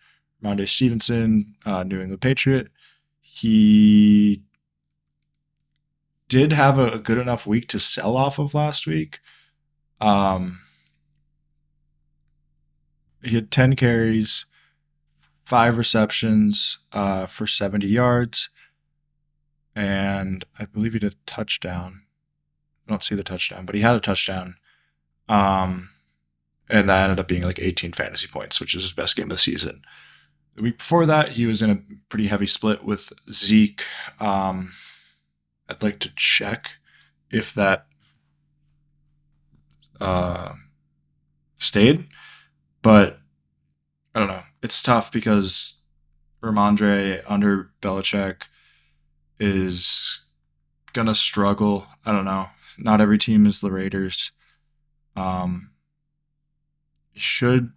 Rhamondre 0.43 0.67
Stevenson, 0.67 1.55
uh, 1.65 1.83
New 1.83 1.99
England 1.99 2.21
Patriot. 2.21 2.67
He 3.21 4.43
did 6.29 6.51
have 6.53 6.77
a, 6.77 6.99
good 6.99 7.17
enough 7.17 7.47
week 7.47 7.67
to 7.69 7.79
sell 7.79 8.17
off 8.17 8.39
of 8.39 8.53
last 8.53 8.85
week. 8.85 9.19
Um, 10.01 10.61
he 13.23 13.35
had 13.35 13.51
10 13.51 13.75
carries, 13.75 14.45
five 15.43 15.77
receptions 15.77 16.79
uh, 16.91 17.25
for 17.25 17.47
70 17.47 17.87
yards. 17.87 18.49
And 19.75 20.43
I 20.57 20.65
believe 20.65 20.93
he 20.93 20.99
did 20.99 21.13
a 21.13 21.17
touchdown. 21.25 22.01
I 22.87 22.91
don't 22.91 23.03
see 23.03 23.15
the 23.15 23.23
touchdown, 23.23 23.65
but 23.65 23.75
he 23.75 23.81
had 23.81 23.95
a 23.95 23.99
touchdown. 23.99 24.55
Um, 25.29 25.89
and 26.69 26.89
that 26.89 27.03
ended 27.03 27.19
up 27.19 27.27
being 27.27 27.43
like 27.43 27.59
18 27.59 27.93
fantasy 27.93 28.27
points, 28.27 28.59
which 28.59 28.75
is 28.75 28.83
his 28.83 28.93
best 28.93 29.15
game 29.15 29.25
of 29.25 29.29
the 29.29 29.37
season. 29.37 29.81
The 30.55 30.63
week 30.63 30.79
before 30.79 31.05
that, 31.05 31.29
he 31.29 31.45
was 31.45 31.61
in 31.61 31.69
a 31.69 31.81
pretty 32.09 32.27
heavy 32.27 32.47
split 32.47 32.83
with 32.83 33.13
Zeke. 33.31 33.83
Um, 34.19 34.71
I'd 35.69 35.83
like 35.83 35.99
to 35.99 36.13
check 36.15 36.75
if 37.31 37.53
that 37.53 37.87
uh, 39.99 40.53
stayed, 41.57 42.07
but 42.81 43.19
I 44.15 44.19
don't 44.19 44.29
know 44.29 44.43
it's 44.61 44.81
tough 44.81 45.11
because 45.11 45.75
Rhamondre 46.41 47.23
under 47.27 47.71
Belichick 47.81 48.43
is 49.39 50.21
gonna 50.93 51.15
struggle. 51.15 51.87
I 52.05 52.11
don't 52.11 52.25
know. 52.25 52.49
Not 52.77 53.01
every 53.01 53.17
team 53.17 53.45
is 53.45 53.61
the 53.61 53.71
Raiders. 53.71 54.31
Um, 55.15 55.71
should 57.13 57.71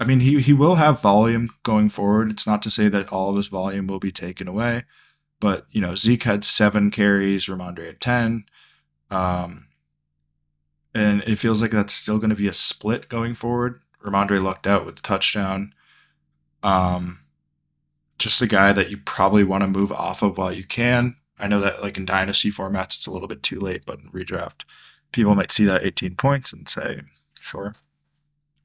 I 0.00 0.04
mean 0.04 0.20
he 0.20 0.40
he 0.40 0.52
will 0.52 0.76
have 0.76 1.00
volume 1.00 1.50
going 1.62 1.88
forward. 1.88 2.30
It's 2.30 2.46
not 2.46 2.62
to 2.62 2.70
say 2.70 2.88
that 2.88 3.12
all 3.12 3.30
of 3.30 3.36
his 3.36 3.48
volume 3.48 3.86
will 3.86 4.00
be 4.00 4.12
taken 4.12 4.48
away, 4.48 4.84
but 5.42 5.66
you 5.72 5.80
know 5.80 5.96
Zeke 5.96 6.22
had 6.22 6.44
seven 6.44 6.92
carries, 6.92 7.46
Rhamondre 7.46 7.86
had 7.86 8.00
ten, 8.00 8.44
um, 9.10 9.66
and 10.94 11.20
it 11.24 11.34
feels 11.34 11.60
like 11.60 11.72
that's 11.72 11.92
still 11.92 12.18
going 12.18 12.30
to 12.30 12.36
be 12.36 12.46
a 12.46 12.52
split 12.52 13.08
going 13.08 13.34
forward. 13.34 13.80
Rhamondre 14.04 14.40
lucked 14.40 14.68
out 14.68 14.86
with 14.86 14.94
the 14.94 15.02
touchdown. 15.02 15.74
Um, 16.62 17.18
just 18.20 18.40
a 18.40 18.46
guy 18.46 18.72
that 18.72 18.88
you 18.88 18.98
probably 18.98 19.42
want 19.42 19.64
to 19.64 19.68
move 19.68 19.90
off 19.90 20.22
of 20.22 20.38
while 20.38 20.52
you 20.52 20.62
can. 20.62 21.16
I 21.40 21.48
know 21.48 21.58
that 21.58 21.82
like 21.82 21.96
in 21.96 22.04
dynasty 22.06 22.52
formats, 22.52 22.94
it's 22.94 23.08
a 23.08 23.10
little 23.10 23.26
bit 23.26 23.42
too 23.42 23.58
late, 23.58 23.82
but 23.84 23.98
in 23.98 24.12
redraft, 24.12 24.62
people 25.10 25.34
might 25.34 25.50
see 25.50 25.64
that 25.64 25.84
18 25.84 26.14
points 26.14 26.52
and 26.52 26.68
say, 26.68 27.00
sure, 27.40 27.74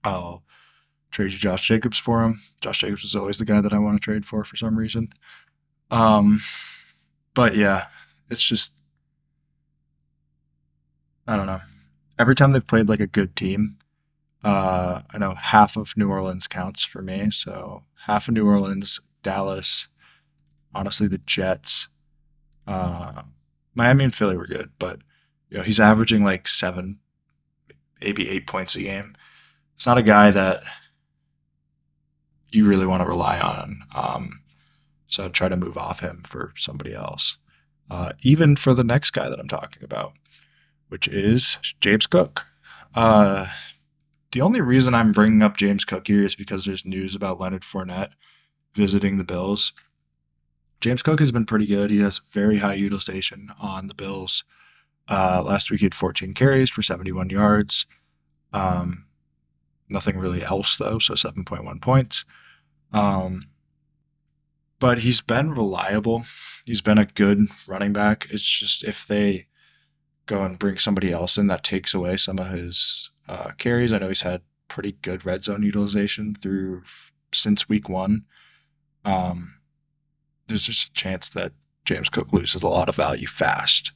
I'll 0.04 0.44
trade 1.10 1.32
you 1.34 1.40
Josh 1.40 1.68
Jacobs 1.68 1.98
for 1.98 2.24
him. 2.24 2.40
Josh 2.62 2.82
Jacobs 2.82 3.04
is 3.04 3.16
always 3.16 3.40
the 3.40 3.46
guy 3.46 3.62
that 3.62 3.74
I 3.74 3.80
want 3.80 4.00
to 4.00 4.06
trade 4.06 4.26
for 4.28 4.44
for 4.44 4.56
some 4.56 4.78
reason. 4.78 5.10
Um, 5.90 6.42
but 7.34 7.56
yeah, 7.56 7.86
it's 8.30 8.44
just, 8.44 8.72
I 11.28 11.36
don't 11.36 11.48
know. 11.48 11.62
Every 12.20 12.36
time 12.36 12.52
they've 12.52 12.66
played 12.66 12.90
like 12.90 13.00
a 13.00 13.08
good 13.08 13.36
team, 13.36 13.78
uh, 14.44 15.02
I 15.12 15.18
know 15.18 15.36
half 15.36 15.76
of 15.76 15.96
New 15.98 16.10
Orleans 16.10 16.48
counts 16.48 16.84
for 16.84 17.02
me. 17.02 17.32
So 17.32 17.84
half 18.06 18.28
of 18.28 18.34
New 18.34 18.48
Orleans, 18.48 19.00
Dallas, 19.24 19.88
honestly, 20.74 21.08
the 21.08 21.20
Jets, 21.20 21.90
uh, 22.66 23.24
Miami 23.76 24.04
and 24.06 24.16
Philly 24.16 24.38
were 24.38 24.48
good, 24.48 24.72
but 24.80 25.00
you 25.50 25.58
know 25.58 25.64
he's 25.64 25.80
averaging 25.80 26.24
like 26.24 26.48
seven, 26.48 27.00
maybe 28.02 28.30
eight 28.30 28.48
points 28.48 28.76
a 28.76 28.82
game. 28.82 29.16
It's 29.76 29.86
not 29.86 29.98
a 29.98 30.04
guy 30.04 30.32
that 30.32 30.64
you 32.52 32.68
really 32.68 32.88
want 32.88 33.04
to 33.04 33.08
rely 33.08 33.40
on. 33.40 33.82
Um, 33.94 34.42
so 35.08 35.30
try 35.30 35.50
to 35.50 35.58
move 35.58 35.78
off 35.78 36.00
him 36.00 36.22
for 36.26 36.54
somebody 36.58 36.94
else. 36.94 37.38
Uh, 37.90 38.12
even 38.22 38.56
for 38.56 38.74
the 38.74 38.84
next 38.84 39.12
guy 39.12 39.30
that 39.30 39.40
I'm 39.40 39.48
talking 39.48 39.84
about, 39.84 40.14
which 40.90 41.08
is 41.08 41.58
James 41.80 42.06
Cook. 42.06 42.46
Uh, 42.94 43.48
the 44.32 44.42
only 44.42 44.60
reason 44.60 44.94
I'm 44.94 45.12
bringing 45.14 45.42
up 45.42 45.58
James 45.58 45.86
Cook 45.86 46.08
here 46.08 46.24
is 46.24 46.36
because 46.36 46.66
there's 46.66 46.86
news 46.86 47.16
about 47.16 47.40
Leonard 47.40 47.64
Fournette 47.64 48.12
visiting 48.74 49.18
the 49.18 49.24
Bills. 49.24 49.74
James 50.82 51.02
Cook 51.02 51.20
has 51.20 51.32
been 51.32 51.46
pretty 51.46 51.66
good. 51.66 51.90
He 51.90 52.00
has 52.00 52.22
very 52.32 52.60
high 52.60 52.76
utilization 52.76 53.52
on 53.60 53.88
the 53.88 53.94
Bills. 53.94 54.44
Uh, 55.08 55.42
last 55.46 55.72
week 55.72 55.80
he 55.80 55.86
had 55.86 55.96
14 55.96 56.34
carries 56.34 56.70
for 56.70 56.82
71 56.82 57.30
yards. 57.30 57.86
Um, 58.54 59.06
nothing 59.90 60.18
really 60.18 60.44
else 60.44 60.78
though, 60.78 61.00
so 61.00 61.14
7.1 61.14 61.82
points. 61.82 62.26
Um, 62.92 63.44
but 64.80 65.00
he's 65.00 65.22
been 65.22 65.52
reliable. 65.52 66.26
He's 66.66 66.82
been 66.82 66.98
a 66.98 67.06
good 67.06 67.48
running 67.68 67.94
back. 67.94 68.28
It's 68.30 68.44
just 68.44 68.84
if 68.84 69.08
they 69.08 69.48
go 70.26 70.44
and 70.44 70.60
bring 70.60 70.78
somebody 70.78 71.12
else 71.12 71.38
in 71.38 71.48
that 71.48 71.64
takes 71.64 71.94
away 71.94 72.18
some 72.18 72.38
of 72.38 72.50
his 72.50 73.10
uh, 73.28 73.52
carries. 73.58 73.94
I 73.94 74.00
know 74.00 74.10
he's 74.10 74.22
had 74.22 74.42
pretty 74.68 74.94
good 75.02 75.26
red 75.26 75.44
zone 75.44 75.64
utilization 75.64 76.36
through 76.36 76.84
since 77.34 77.70
week 77.70 77.90
one. 77.90 78.26
Um, 79.06 79.56
there's 80.48 80.66
just 80.66 80.90
a 80.90 80.94
chance 80.94 81.30
that 81.30 81.54
James 81.86 82.10
Cook 82.10 82.34
loses 82.34 82.62
a 82.62 82.68
lot 82.68 82.90
of 82.90 82.96
value 82.96 83.28
fast, 83.28 83.94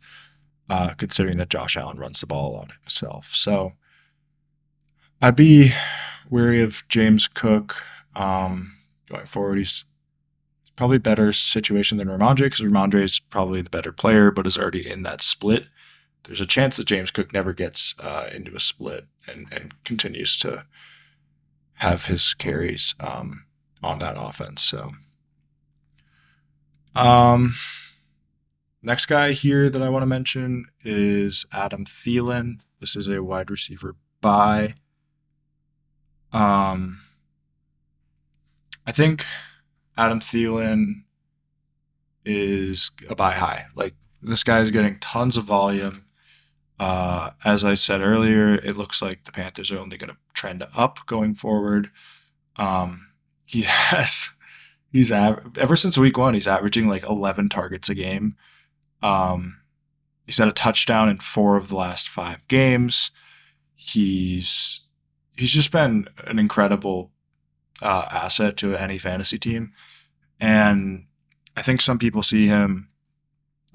uh, 0.70 0.94
considering 0.98 1.38
that 1.38 1.50
Josh 1.50 1.76
Allen 1.76 1.98
runs 1.98 2.22
the 2.22 2.28
ball 2.28 2.52
a 2.52 2.56
lot 2.56 2.72
himself. 2.82 3.32
So 3.34 3.74
I'd 5.22 5.36
be 5.36 5.74
wary 6.30 6.62
of 6.62 6.84
James 6.88 7.28
Cook 7.28 7.84
um, 8.16 8.72
going 9.10 9.26
forward. 9.26 9.58
He's 9.58 9.84
probably 10.82 10.98
better 10.98 11.32
situation 11.32 12.00
than 12.00 12.08
Rhamondre 12.08 12.46
because 12.46 12.62
Rhamondre 12.62 13.04
is 13.04 13.20
probably 13.20 13.62
the 13.62 13.70
better 13.70 13.92
player, 13.92 14.32
but 14.32 14.48
is 14.48 14.58
already 14.58 14.90
in 14.90 15.04
that 15.04 15.22
split. 15.22 15.68
There's 16.24 16.42
a 16.42 16.48
chance 16.48 16.76
that 16.78 16.88
James 16.88 17.12
Cook 17.12 17.32
never 17.32 17.54
gets 17.54 17.94
uh, 18.00 18.28
into 18.34 18.56
a 18.56 18.60
split 18.60 19.06
and, 19.28 19.46
and 19.52 19.76
continues 19.84 20.36
to 20.38 20.66
have 21.74 22.06
his 22.06 22.34
carries 22.34 22.96
um, 23.00 23.46
on 23.84 24.00
that 24.00 24.16
offense. 24.18 24.64
So, 24.64 24.94
um, 26.96 27.54
next 28.82 29.06
guy 29.06 29.34
here 29.34 29.70
that 29.70 29.84
I 29.84 29.90
want 29.90 30.02
to 30.02 30.08
mention 30.08 30.66
is 30.84 31.46
Adam 31.52 31.86
Thielen. 31.86 32.62
This 32.80 32.96
is 32.96 33.08
a 33.08 33.22
wide 33.22 33.52
receiver 33.52 33.98
buy. 34.20 34.74
Um, 36.34 37.02
I 38.88 38.92
think 38.92 39.24
Adam 40.02 40.20
Thielen 40.20 41.04
is 42.26 42.90
a 43.08 43.14
buy 43.14 43.34
high. 43.34 43.68
Like 43.76 43.94
this 44.20 44.44
guy 44.44 44.62
is 44.62 44.72
getting 44.72 44.98
tons 44.98 45.38
of 45.38 45.44
volume. 45.44 46.06
Uh, 46.80 47.32
as 47.46 47.64
I 47.64 47.76
said 47.76 48.02
earlier, 48.02 48.56
it 48.56 48.76
looks 48.76 49.00
like 49.00 49.26
the 49.26 49.32
Panthers 49.32 49.72
are 49.72 49.78
only 49.78 49.98
going 49.98 50.10
to 50.10 50.18
trend 50.34 50.66
up 50.76 51.06
going 51.06 51.36
forward. 51.36 51.92
Um, 52.56 53.10
he 53.46 53.62
has, 53.68 54.30
he's 54.92 55.12
ever 55.12 55.76
since 55.76 56.00
week 56.00 56.18
one, 56.18 56.34
he's 56.34 56.48
averaging 56.48 56.88
like 56.88 57.08
11 57.08 57.50
targets 57.50 57.88
a 57.88 57.94
game. 57.94 58.36
Um, 59.04 59.62
he's 60.26 60.40
had 60.40 60.48
a 60.48 60.54
touchdown 60.54 61.10
in 61.10 61.18
four 61.20 61.58
of 61.58 61.68
the 61.68 61.76
last 61.76 62.10
five 62.10 62.48
games. 62.48 63.12
He's 63.76 64.82
he's 65.38 65.52
just 65.52 65.72
been 65.72 66.08
an 66.26 66.40
incredible 66.40 67.12
uh, 67.84 68.08
asset 68.12 68.58
to 68.58 68.76
any 68.76 68.98
fantasy 68.98 69.38
team. 69.38 69.74
And 70.42 71.06
I 71.56 71.62
think 71.62 71.80
some 71.80 72.00
people 72.00 72.24
see 72.24 72.48
him, 72.48 72.90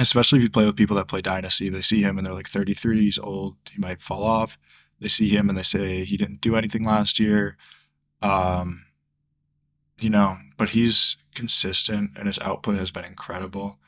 especially 0.00 0.40
if 0.40 0.42
you 0.42 0.50
play 0.50 0.66
with 0.66 0.76
people 0.76 0.96
that 0.96 1.08
play 1.08 1.22
Dynasty, 1.22 1.68
they 1.68 1.80
see 1.80 2.02
him 2.02 2.18
and 2.18 2.26
they're 2.26 2.34
like 2.34 2.48
33, 2.48 3.00
he's 3.00 3.18
old, 3.18 3.56
he 3.70 3.78
might 3.78 4.02
fall 4.02 4.24
off. 4.24 4.58
They 4.98 5.08
see 5.08 5.28
him 5.28 5.48
and 5.48 5.56
they 5.56 5.62
say 5.62 6.04
he 6.04 6.16
didn't 6.16 6.40
do 6.40 6.56
anything 6.56 6.82
last 6.82 7.20
year. 7.20 7.56
Um, 8.20 8.86
you 10.00 10.10
know, 10.10 10.36
but 10.56 10.70
he's 10.70 11.16
consistent 11.34 12.10
and 12.16 12.26
his 12.26 12.38
output 12.40 12.76
has 12.78 12.90
been 12.90 13.04
incredible. 13.04 13.78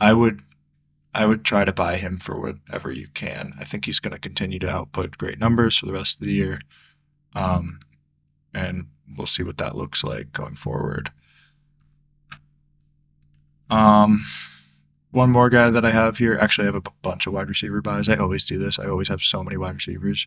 I 0.00 0.12
would 0.12 0.42
I 1.14 1.26
would 1.26 1.44
try 1.44 1.64
to 1.64 1.72
buy 1.72 1.96
him 1.96 2.18
for 2.18 2.40
whatever 2.40 2.90
you 2.90 3.06
can. 3.12 3.52
I 3.60 3.64
think 3.64 3.84
he's 3.84 4.00
going 4.00 4.14
to 4.14 4.18
continue 4.18 4.58
to 4.60 4.70
output 4.70 5.18
great 5.18 5.38
numbers 5.38 5.76
for 5.76 5.84
the 5.84 5.92
rest 5.92 6.18
of 6.18 6.26
the 6.26 6.32
year. 6.32 6.60
Um, 7.34 7.80
and 8.54 8.86
we'll 9.16 9.26
see 9.26 9.42
what 9.42 9.58
that 9.58 9.76
looks 9.76 10.02
like 10.02 10.32
going 10.32 10.54
forward. 10.54 11.10
Um, 13.72 14.24
one 15.10 15.30
more 15.30 15.50
guy 15.50 15.70
that 15.70 15.84
I 15.84 15.90
have 15.90 16.18
here. 16.18 16.36
Actually, 16.40 16.64
I 16.64 16.66
have 16.66 16.74
a 16.76 16.80
b- 16.80 16.90
bunch 17.02 17.26
of 17.26 17.32
wide 17.32 17.48
receiver 17.48 17.82
buys. 17.82 18.08
I 18.08 18.16
always 18.16 18.44
do 18.44 18.58
this. 18.58 18.78
I 18.78 18.86
always 18.86 19.08
have 19.08 19.20
so 19.20 19.42
many 19.42 19.56
wide 19.56 19.74
receivers. 19.74 20.26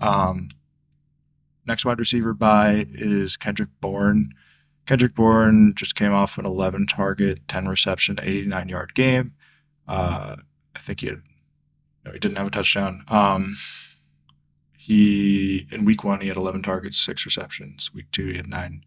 Um, 0.00 0.48
next 1.66 1.84
wide 1.84 1.98
receiver 1.98 2.32
buy 2.32 2.86
is 2.92 3.36
Kendrick 3.36 3.70
Bourne. 3.80 4.32
Kendrick 4.86 5.14
Bourne 5.14 5.74
just 5.74 5.94
came 5.94 6.12
off 6.12 6.38
an 6.38 6.46
11 6.46 6.86
target, 6.86 7.46
10 7.46 7.68
reception, 7.68 8.18
89 8.20 8.68
yard 8.68 8.94
game. 8.94 9.34
Uh, 9.86 10.36
I 10.74 10.78
think 10.78 11.00
he 11.00 11.06
had, 11.08 11.22
no, 12.04 12.12
he 12.12 12.18
didn't 12.18 12.38
have 12.38 12.46
a 12.46 12.50
touchdown. 12.50 13.04
Um, 13.08 13.56
he 14.76 15.66
in 15.70 15.84
week 15.84 16.02
one 16.02 16.22
he 16.22 16.28
had 16.28 16.36
11 16.36 16.62
targets, 16.62 16.98
six 16.98 17.26
receptions. 17.26 17.92
Week 17.92 18.06
two 18.10 18.28
he 18.28 18.36
had 18.36 18.46
nine 18.48 18.84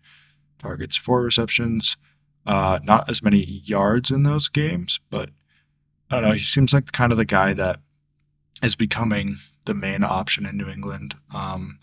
targets, 0.58 0.98
four 0.98 1.22
receptions. 1.22 1.98
Uh, 2.46 2.80
not 2.84 3.10
as 3.10 3.22
many 3.22 3.62
yards 3.64 4.10
in 4.10 4.24
those 4.24 4.50
games, 4.50 5.00
but 5.10 5.30
I 6.10 6.16
don't 6.16 6.30
know. 6.30 6.32
He 6.34 6.40
seems 6.40 6.74
like 6.74 6.92
kind 6.92 7.12
of 7.12 7.18
the 7.18 7.26
guy 7.26 7.54
that 7.54 7.80
is 8.64 8.76
becoming 8.76 9.38
the 9.66 9.74
main 9.74 10.04
option 10.04 10.46
in 10.46 10.58
New 10.58 10.68
England. 10.68 11.16
Um, 11.34 11.80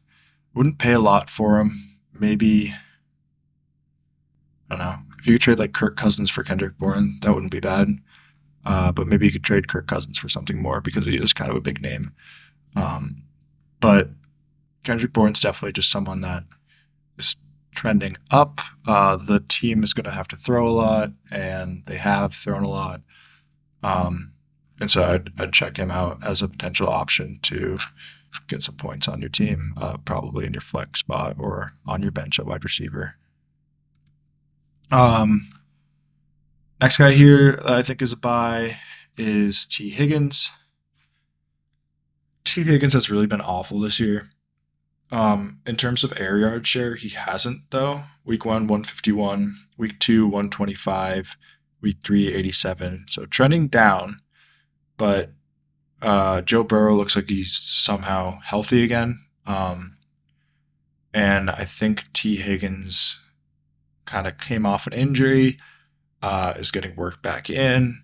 wouldn't 0.54 0.78
pay 0.78 0.92
a 0.92 1.00
lot 1.00 1.30
for 1.30 1.60
him. 1.60 1.98
Maybe 2.12 2.74
I 4.70 4.76
don't 4.76 4.84
know. 4.84 4.96
If 5.18 5.26
you 5.26 5.34
could 5.34 5.42
trade 5.42 5.58
like 5.58 5.72
Kirk 5.72 5.96
Cousins 5.96 6.30
for 6.30 6.42
Kendrick 6.42 6.78
Bourne, 6.78 7.18
that 7.22 7.32
wouldn't 7.32 7.52
be 7.52 7.60
bad. 7.60 7.88
Uh, 8.64 8.92
but 8.92 9.06
maybe 9.06 9.26
you 9.26 9.32
could 9.32 9.44
trade 9.44 9.68
Kirk 9.68 9.86
Cousins 9.86 10.18
for 10.18 10.28
something 10.28 10.60
more 10.60 10.80
because 10.80 11.06
he 11.06 11.16
is 11.16 11.32
kind 11.32 11.50
of 11.50 11.56
a 11.56 11.60
big 11.60 11.80
name. 11.80 12.12
Um, 12.76 13.22
but 13.80 14.10
Kendrick 14.84 15.12
Bourne's 15.12 15.40
definitely 15.40 15.72
just 15.72 15.90
someone 15.90 16.20
that 16.20 16.44
trending 17.74 18.16
up. 18.30 18.60
Uh, 18.86 19.16
the 19.16 19.40
team 19.40 19.82
is 19.82 19.92
going 19.92 20.04
to 20.04 20.10
have 20.10 20.28
to 20.28 20.36
throw 20.36 20.66
a 20.66 20.70
lot, 20.70 21.12
and 21.30 21.82
they 21.86 21.96
have 21.96 22.34
thrown 22.34 22.64
a 22.64 22.68
lot. 22.68 23.02
Um, 23.82 24.32
and 24.80 24.90
so 24.90 25.04
I'd, 25.04 25.30
I'd, 25.38 25.52
check 25.52 25.76
him 25.76 25.90
out 25.90 26.18
as 26.24 26.42
a 26.42 26.48
potential 26.48 26.88
option 26.88 27.38
to 27.42 27.78
get 28.48 28.62
some 28.62 28.76
points 28.76 29.08
on 29.08 29.20
your 29.20 29.30
team, 29.30 29.74
uh, 29.76 29.98
probably 29.98 30.46
in 30.46 30.52
your 30.52 30.60
flex 30.60 31.00
spot 31.00 31.36
or 31.38 31.74
on 31.86 32.02
your 32.02 32.10
bench 32.10 32.38
at 32.38 32.46
wide 32.46 32.64
receiver. 32.64 33.14
Um, 34.90 35.50
next 36.80 36.96
guy 36.96 37.12
here, 37.12 37.60
I 37.64 37.82
think 37.82 38.02
is 38.02 38.12
a 38.12 38.16
buy, 38.16 38.76
is 39.16 39.66
Tee 39.66 39.90
Higgins. 39.90 40.50
Tee 42.44 42.64
Higgins 42.64 42.94
has 42.94 43.10
really 43.10 43.26
been 43.26 43.40
awful 43.40 43.80
this 43.80 44.00
year. 44.00 44.30
Um, 45.10 45.60
in 45.66 45.76
terms 45.76 46.04
of 46.04 46.18
air 46.20 46.38
yard 46.38 46.66
share, 46.66 46.94
he 46.94 47.10
hasn't 47.10 47.70
though. 47.70 48.04
Week 48.24 48.44
one, 48.44 48.66
151. 48.66 49.54
Week 49.76 49.98
two, 49.98 50.26
125. 50.26 51.36
Week 51.80 51.96
three, 52.04 52.32
87. 52.32 53.06
So 53.08 53.24
trending 53.26 53.68
down, 53.68 54.18
but 54.96 55.32
uh, 56.02 56.42
Joe 56.42 56.64
Burrow 56.64 56.94
looks 56.94 57.16
like 57.16 57.28
he's 57.28 57.56
somehow 57.56 58.40
healthy 58.40 58.84
again. 58.84 59.20
Um, 59.46 59.96
and 61.14 61.50
I 61.50 61.64
think 61.64 62.12
Tee 62.12 62.36
Higgins 62.36 63.24
kind 64.04 64.26
of 64.26 64.38
came 64.38 64.66
off 64.66 64.86
an 64.86 64.92
injury, 64.92 65.58
uh, 66.20 66.54
is 66.56 66.70
getting 66.70 66.96
worked 66.96 67.22
back 67.22 67.48
in 67.48 68.02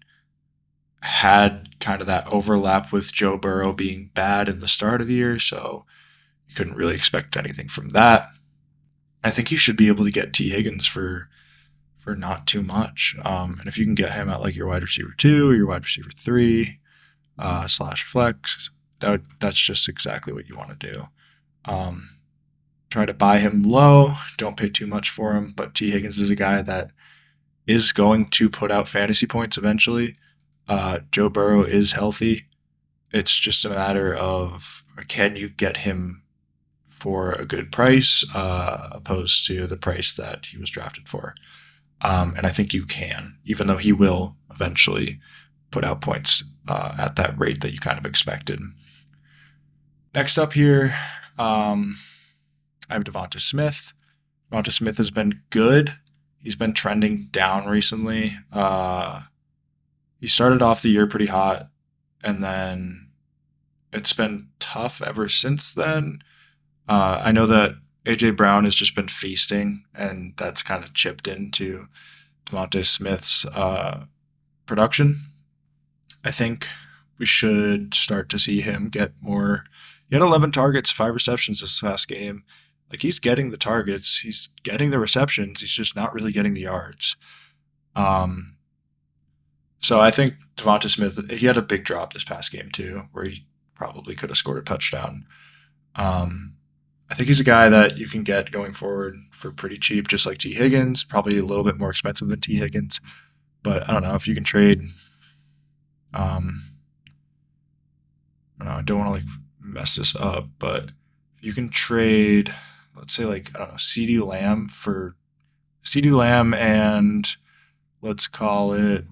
had 1.05 1.79
kind 1.81 2.01
of 2.01 2.07
that 2.07 2.27
overlap 2.29 2.91
with 2.91 3.13
Joe 3.13 3.37
Burrow 3.37 3.75
being 3.75 4.11
bad 4.15 4.49
in 4.49 4.61
the 4.61 4.69
start 4.69 5.03
of 5.03 5.07
the 5.07 5.15
year, 5.15 5.39
so 5.39 5.85
you 6.49 6.55
couldn't 6.55 6.77
really 6.77 6.95
expect 6.95 7.37
anything 7.37 7.69
from 7.69 7.91
that. 7.91 8.29
I 9.23 9.31
think 9.31 9.51
you 9.51 9.57
should 9.57 9.77
be 9.77 9.89
able 9.89 10.05
to 10.05 10.11
get 10.11 10.33
Tee 10.33 10.51
Higgins 10.51 10.87
for 10.87 11.29
for 11.99 12.15
not 12.15 12.47
too 12.47 12.63
much. 12.63 13.17
Um, 13.25 13.57
and 13.59 13.67
if 13.67 13.79
you 13.79 13.85
can 13.87 13.95
get 13.95 14.13
him 14.13 14.29
at 14.29 14.43
like 14.43 14.55
your 14.55 14.67
wide 14.67 14.83
receiver 14.83 15.15
two 15.17 15.51
or 15.51 15.55
your 15.55 15.67
wide 15.67 15.85
receiver 15.85 16.11
three 16.15 16.81
uh, 17.39 17.67
slash 17.67 18.03
flex, 18.03 18.71
that 19.01 19.23
that's 19.41 19.59
just 19.59 19.89
exactly 19.89 20.33
what 20.33 20.49
you 20.49 20.57
want 20.57 20.79
to 20.79 20.93
do. 20.93 21.09
Um, 21.65 22.11
try 22.91 23.07
to 23.07 23.15
buy 23.15 23.39
him 23.39 23.63
low. 23.63 24.15
Don't 24.37 24.57
pay 24.57 24.69
too 24.69 24.87
much 24.87 25.09
for 25.09 25.35
him. 25.35 25.55
But 25.57 25.75
Tee 25.75 25.91
Higgins 25.91 26.21
is 26.21 26.31
a 26.31 26.37
guy 26.37 26.61
that 26.61 26.91
is 27.67 27.93
going 27.93 28.27
to 28.27 28.51
put 28.51 28.71
out 28.71 28.89
fantasy 28.89 29.27
points 29.27 29.57
eventually. 29.57 30.17
Uh, 30.69 31.01
Joe 31.11 31.31
Burrow 31.31 31.63
is 31.63 31.93
healthy. 31.93 32.47
It's 33.11 33.39
just 33.39 33.65
a 33.65 33.71
matter 33.71 34.15
of 34.15 34.83
can 35.09 35.37
you 35.37 35.49
get 35.49 35.79
him 35.79 36.24
for 37.05 37.33
a 37.33 37.45
good 37.45 37.71
price 37.71 38.25
uh, 38.35 38.89
opposed 38.93 39.47
to 39.47 39.67
the 39.67 39.77
price 39.77 40.15
that 40.15 40.47
he 40.47 40.57
was 40.57 40.71
drafted 40.71 41.07
for. 41.07 41.35
Um, 42.01 42.33
and 42.35 42.47
I 42.47 42.49
think 42.49 42.73
you 42.73 42.87
can, 42.87 43.37
even 43.45 43.67
though 43.67 43.77
he 43.77 43.93
will 43.93 44.37
eventually 44.51 45.21
put 45.71 45.85
out 45.85 46.01
points 46.01 46.43
uh, 46.67 46.97
at 46.99 47.17
that 47.17 47.39
rate 47.39 47.61
that 47.61 47.73
you 47.73 47.79
kind 47.79 47.99
of 47.99 48.07
expected. 48.07 48.59
Next 50.15 50.39
up 50.39 50.55
here, 50.55 50.97
um, 51.39 51.99
I 52.89 52.95
have 52.95 53.05
Devonta 53.05 53.39
Smith. 53.39 53.93
Devonta 54.51 54.73
Smith 54.73 54.97
has 54.97 55.11
been 55.11 55.43
good. 55.51 55.99
He's 56.41 56.57
been 56.57 56.73
trending 56.73 57.29
down 57.31 57.67
recently. 57.67 58.35
Uh, 58.51 59.25
he 60.19 60.29
started 60.29 60.63
off 60.63 60.81
the 60.81 60.89
year 60.89 61.07
pretty 61.07 61.27
hot, 61.27 61.69
and 62.23 62.43
then 62.43 63.09
it's 63.93 64.15
been 64.15 64.49
tough 64.59 65.03
ever 65.03 65.29
since 65.29 65.71
then. 65.75 66.21
Uh, 66.89 67.23
I 67.25 67.33
know 67.33 67.47
that 67.47 67.77
AJ 68.05 68.37
Brown 68.37 68.65
has 68.65 68.75
just 68.75 68.95
been 68.95 69.09
feasting, 69.09 69.85
and 69.95 70.35
that's 70.37 70.63
kind 70.63 70.85
of 70.85 70.95
chipped 70.95 71.27
into 71.27 71.87
DeVonta 72.47 72.85
Smith's 72.85 73.45
uh, 73.47 74.05
production. 74.67 75.21
I 76.25 76.31
think 76.31 76.67
we 77.19 77.27
should 77.27 77.95
start 77.95 78.29
to 78.31 78.39
see 78.39 78.61
him 78.61 78.89
get 78.89 79.13
more. 79.21 79.65
He 80.09 80.17
had 80.17 80.23
11 80.23 80.53
targets, 80.53 80.91
five 80.91 81.15
receptions 81.15 81.61
this 81.61 81.81
past 81.81 82.09
game. 82.09 82.45
Like 82.91 83.03
he's 83.03 83.19
getting 83.19 83.51
the 83.51 83.57
targets, 83.57 84.19
he's 84.19 84.49
getting 84.63 84.91
the 84.91 84.99
receptions, 84.99 85.61
he's 85.61 85.73
just 85.73 85.97
not 85.97 86.13
really 86.13 86.33
getting 86.33 86.55
the 86.55 86.63
yards. 86.63 87.17
Um, 87.97 88.57
so 89.81 90.01
I 90.01 90.11
think 90.11 90.35
DeVonta 90.57 90.91
Smith, 90.91 91.31
he 91.31 91.47
had 91.47 91.57
a 91.57 91.63
big 91.63 91.85
drop 91.85 92.13
this 92.13 92.25
past 92.25 92.53
game 92.53 92.71
too, 92.71 93.05
where 93.13 93.25
he 93.25 93.47
probably 93.75 94.15
could 94.15 94.31
have 94.31 94.37
scored 94.37 94.59
a 94.59 94.63
touchdown. 94.63 95.27
Um, 95.97 96.54
I 97.11 97.15
think 97.15 97.29
he's 97.29 97.41
a 97.41 97.45
guy 97.45 97.69
that 97.69 97.99
you 97.99 98.09
can 98.09 98.23
get 98.23 98.51
going 98.51 98.73
forward 98.73 99.17
for 99.31 99.53
pretty 99.53 99.79
cheap, 99.79 100.09
just 100.09 100.27
like 100.27 100.39
Tee 100.39 100.55
Higgins, 100.55 101.05
probably 101.05 101.39
a 101.39 101.45
little 101.45 101.65
bit 101.65 101.79
more 101.79 101.91
expensive 101.91 102.29
than 102.29 102.41
Tee 102.41 102.57
Higgins. 102.57 103.01
But 103.63 103.89
I 103.89 103.93
don't 103.93 104.03
know 104.03 104.15
if 104.15 104.27
you 104.27 104.35
can 104.35 104.45
trade. 104.45 104.83
Um, 106.13 106.63
I 108.61 108.65
don't 108.65 108.73
know. 108.73 108.79
I 108.79 108.83
don't 108.83 108.99
want 108.99 109.09
to 109.09 109.13
like 109.13 109.39
mess 109.61 109.97
this 109.97 110.17
up, 110.17 110.49
but 110.59 110.91
you 111.41 111.53
can 111.53 111.69
trade, 111.69 112.55
let's 112.97 113.13
say 113.13 113.25
like 113.25 113.51
I 113.55 113.59
don't 113.59 113.69
know, 113.69 113.75
CeeDee 113.75 114.25
Lamb 114.25 114.69
for 114.69 115.15
CeeDee 115.85 116.13
Lamb 116.13 116.55
and 116.55 117.37
let's 118.01 118.27
call 118.27 118.73
it 118.73 119.05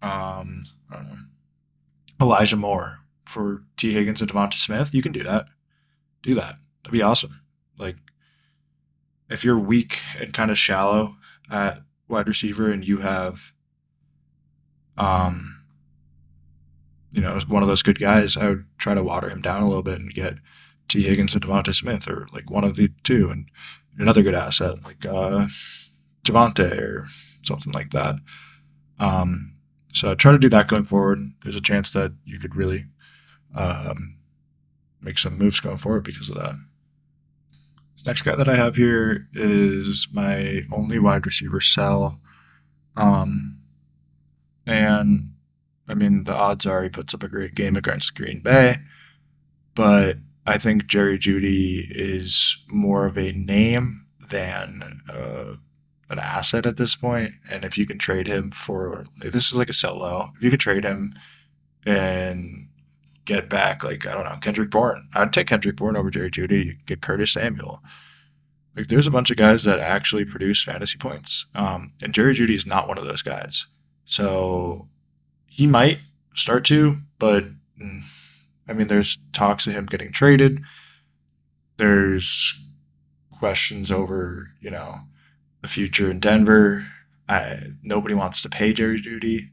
um 0.00 0.64
I 0.90 0.96
don't 0.96 1.08
know, 1.08 1.16
Elijah 2.20 2.56
Moore 2.56 3.00
for 3.26 3.64
Tee 3.76 3.92
Higgins 3.92 4.20
and 4.20 4.30
DeVonta 4.30 4.54
Smith. 4.54 4.94
You 4.94 5.02
can 5.02 5.12
do 5.12 5.22
that. 5.22 5.46
Do 6.22 6.34
that. 6.34 6.56
That'd 6.82 6.92
be 6.92 7.02
awesome. 7.02 7.42
Like 7.78 7.96
if 9.28 9.44
you're 9.44 9.58
weak 9.58 10.00
and 10.20 10.32
kind 10.32 10.50
of 10.50 10.58
shallow 10.58 11.16
at 11.50 11.82
wide 12.08 12.28
receiver 12.28 12.70
and 12.70 12.86
you 12.86 12.98
have 12.98 13.52
um 14.96 15.58
you 17.10 17.20
know, 17.20 17.38
one 17.46 17.62
of 17.62 17.68
those 17.68 17.82
good 17.82 17.98
guys, 17.98 18.38
I 18.38 18.48
would 18.48 18.64
try 18.78 18.94
to 18.94 19.02
water 19.02 19.28
him 19.28 19.42
down 19.42 19.62
a 19.62 19.68
little 19.68 19.82
bit 19.82 20.00
and 20.00 20.14
get 20.14 20.36
Tee 20.88 21.02
Higgins 21.02 21.34
and 21.34 21.44
DeVonta 21.44 21.74
Smith 21.74 22.08
or 22.08 22.26
like 22.32 22.50
one 22.50 22.64
of 22.64 22.76
the 22.76 22.90
two 23.04 23.28
and 23.30 23.50
another 23.98 24.22
good 24.22 24.34
asset 24.34 24.82
like 24.84 25.04
uh 25.04 25.46
Javonte 26.24 26.80
or 26.80 27.06
something 27.42 27.72
like 27.72 27.90
that. 27.90 28.16
Um 28.98 29.54
so 29.92 30.10
I 30.10 30.14
try 30.14 30.32
to 30.32 30.38
do 30.38 30.48
that 30.48 30.68
going 30.68 30.84
forward. 30.84 31.18
There's 31.42 31.56
a 31.56 31.60
chance 31.60 31.92
that 31.92 32.12
you 32.24 32.38
could 32.38 32.56
really 32.56 32.86
um, 33.54 34.16
make 35.02 35.18
some 35.18 35.36
moves 35.36 35.60
going 35.60 35.76
forward 35.76 36.04
because 36.04 36.28
of 36.28 36.36
that. 36.36 36.54
Next 38.04 38.22
guy 38.22 38.34
that 38.34 38.48
I 38.48 38.56
have 38.56 38.74
here 38.74 39.28
is 39.32 40.08
my 40.12 40.62
only 40.72 40.98
wide 40.98 41.24
receiver 41.24 41.60
sell. 41.60 42.20
Um, 42.96 43.58
and 44.66 45.34
I 45.88 45.94
mean, 45.94 46.24
the 46.24 46.34
odds 46.34 46.66
are 46.66 46.82
he 46.82 46.88
puts 46.88 47.14
up 47.14 47.22
a 47.22 47.28
great 47.28 47.54
game 47.54 47.76
against 47.76 48.16
Green 48.16 48.40
Bay, 48.40 48.78
but 49.74 50.18
I 50.46 50.58
think 50.58 50.86
Jerry 50.86 51.18
Jeudy 51.18 51.86
is 51.90 52.56
more 52.68 53.06
of 53.06 53.16
a 53.16 53.32
name 53.32 54.06
than 54.30 55.02
uh, 55.08 55.54
an 56.08 56.18
asset 56.18 56.66
at 56.66 56.78
this 56.78 56.96
point. 56.96 57.34
And 57.48 57.64
if 57.64 57.78
you 57.78 57.86
can 57.86 57.98
trade 57.98 58.26
him 58.26 58.50
for, 58.50 59.06
this 59.18 59.50
is 59.50 59.54
like 59.54 59.70
a 59.70 59.74
sell 59.74 59.98
low, 59.98 60.30
if 60.36 60.42
you 60.42 60.50
could 60.50 60.60
trade 60.60 60.84
him 60.84 61.14
and 61.86 62.68
get 63.24 63.48
back, 63.48 63.84
like, 63.84 64.06
I 64.06 64.12
don't 64.12 64.24
know, 64.24 64.36
Kendrick 64.40 64.70
Bourne, 64.70 65.08
I'd 65.14 65.32
take 65.32 65.46
Kendrick 65.46 65.76
Bourne 65.76 65.96
over 65.96 66.10
Jerry 66.10 66.30
Jeudy, 66.30 66.78
get 66.86 67.02
Curtis 67.02 67.32
Samuel. 67.32 67.82
Like, 68.76 68.86
there's 68.86 69.06
a 69.06 69.12
bunch 69.12 69.30
of 69.30 69.36
guys 69.36 69.64
that 69.64 69.78
actually 69.78 70.24
produce 70.24 70.64
fantasy 70.64 70.98
points. 70.98 71.46
Um, 71.54 71.92
and 72.00 72.14
Jerry 72.14 72.34
Jeudy 72.34 72.54
is 72.54 72.66
not 72.66 72.88
one 72.88 72.98
of 72.98 73.04
those 73.04 73.22
guys. 73.22 73.66
So 74.04 74.88
he 75.46 75.66
might 75.66 75.98
start 76.34 76.64
to, 76.66 76.98
but 77.18 77.44
mm, 77.80 78.00
I 78.66 78.72
mean, 78.72 78.88
there's 78.88 79.18
talks 79.32 79.66
of 79.66 79.74
him 79.74 79.86
getting 79.86 80.10
traded. 80.10 80.62
There's 81.76 82.58
questions 83.30 83.90
over, 83.90 84.50
you 84.60 84.70
know, 84.70 85.00
the 85.60 85.68
future 85.68 86.10
in 86.10 86.20
Denver. 86.20 86.86
I, 87.28 87.58
nobody 87.82 88.14
wants 88.14 88.42
to 88.42 88.48
pay 88.48 88.72
Jerry 88.72 89.00
Jeudy 89.00 89.50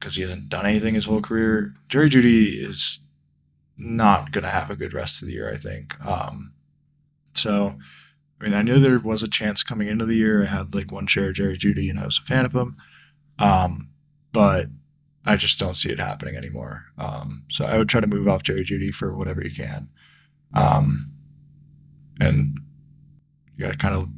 because 0.00 0.16
he 0.16 0.22
hasn't 0.22 0.48
done 0.48 0.66
anything 0.66 0.94
his 0.94 1.04
whole 1.04 1.20
career. 1.20 1.74
Jerry 1.88 2.08
Jeudy 2.08 2.66
is 2.66 3.00
not 3.76 4.32
going 4.32 4.44
to 4.44 4.50
have 4.50 4.70
a 4.70 4.76
good 4.76 4.94
rest 4.94 5.20
of 5.20 5.28
the 5.28 5.34
year, 5.34 5.52
I 5.52 5.56
think. 5.56 6.04
Um, 6.04 6.52
so, 7.34 7.76
I 8.40 8.44
mean, 8.44 8.54
I 8.54 8.62
knew 8.62 8.80
there 8.80 8.98
was 8.98 9.22
a 9.22 9.28
chance 9.28 9.62
coming 9.62 9.88
into 9.88 10.06
the 10.06 10.16
year. 10.16 10.42
I 10.42 10.46
had 10.46 10.74
like 10.74 10.90
one 10.90 11.06
share 11.06 11.28
of 11.28 11.34
Jerry 11.34 11.58
Jeudy, 11.58 11.90
and 11.90 12.00
I 12.00 12.06
was 12.06 12.18
a 12.18 12.22
fan 12.22 12.46
of 12.46 12.54
him. 12.54 12.74
Um, 13.38 13.90
but 14.32 14.68
I 15.26 15.36
just 15.36 15.58
don't 15.58 15.76
see 15.76 15.90
it 15.90 16.00
happening 16.00 16.36
anymore. 16.36 16.86
Um, 16.96 17.44
so 17.50 17.66
I 17.66 17.76
would 17.76 17.88
try 17.88 18.00
to 18.00 18.06
move 18.06 18.26
off 18.26 18.42
Jerry 18.42 18.64
Jeudy 18.64 18.92
for 18.92 19.14
whatever 19.14 19.42
you 19.42 19.54
can. 19.54 19.88
Um, 20.54 21.12
and 22.18 22.58
you 23.56 23.66
got 23.66 23.72
to 23.72 23.78
kind 23.78 23.94
of 23.94 24.08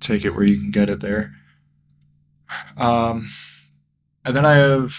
take 0.00 0.24
it 0.24 0.30
where 0.30 0.44
you 0.44 0.60
can 0.60 0.70
get 0.70 0.90
it 0.90 1.00
there. 1.00 1.32
Um, 2.76 3.28
and 4.24 4.34
then 4.34 4.44
I 4.44 4.54
have 4.54 4.96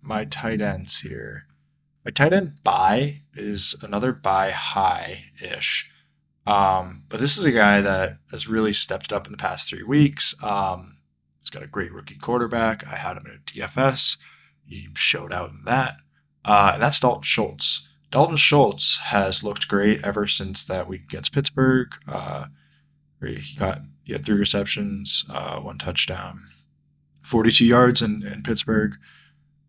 my 0.00 0.24
tight 0.24 0.60
ends 0.60 1.00
here. 1.00 1.44
My 2.04 2.10
tight 2.10 2.32
end 2.32 2.60
buy 2.62 3.22
is 3.34 3.74
another 3.82 4.12
buy 4.12 4.50
high 4.50 5.26
ish. 5.40 5.90
Um, 6.46 7.04
but 7.08 7.20
this 7.20 7.38
is 7.38 7.44
a 7.44 7.52
guy 7.52 7.80
that 7.80 8.18
has 8.30 8.48
really 8.48 8.72
stepped 8.72 9.12
up 9.12 9.26
in 9.26 9.32
the 9.32 9.38
past 9.38 9.68
three 9.68 9.82
weeks. 9.82 10.34
Um, 10.42 10.98
he's 11.40 11.50
got 11.50 11.62
a 11.62 11.68
great 11.68 11.92
rookie 11.92 12.18
quarterback. 12.18 12.86
I 12.86 12.96
had 12.96 13.16
him 13.16 13.26
in 13.26 13.32
a 13.32 13.66
DFS. 13.66 14.18
He 14.66 14.88
showed 14.94 15.32
out 15.32 15.50
in 15.50 15.64
that. 15.64 15.96
Uh, 16.44 16.72
and 16.74 16.82
that's 16.82 17.00
Dalton 17.00 17.22
Schultz. 17.22 17.88
Dalton 18.10 18.36
Schultz 18.36 18.98
has 18.98 19.42
looked 19.42 19.68
great 19.68 20.04
ever 20.04 20.26
since 20.26 20.64
that 20.64 20.86
week 20.86 21.04
against 21.04 21.32
Pittsburgh. 21.32 21.88
Uh, 22.06 22.46
he 23.20 23.56
got 23.58 23.80
he 24.04 24.12
had 24.12 24.24
three 24.24 24.38
receptions, 24.38 25.24
uh, 25.30 25.58
one 25.60 25.78
touchdown, 25.78 26.42
42 27.24 27.64
yards 27.64 28.02
in, 28.02 28.26
in 28.26 28.42
Pittsburgh, 28.42 28.96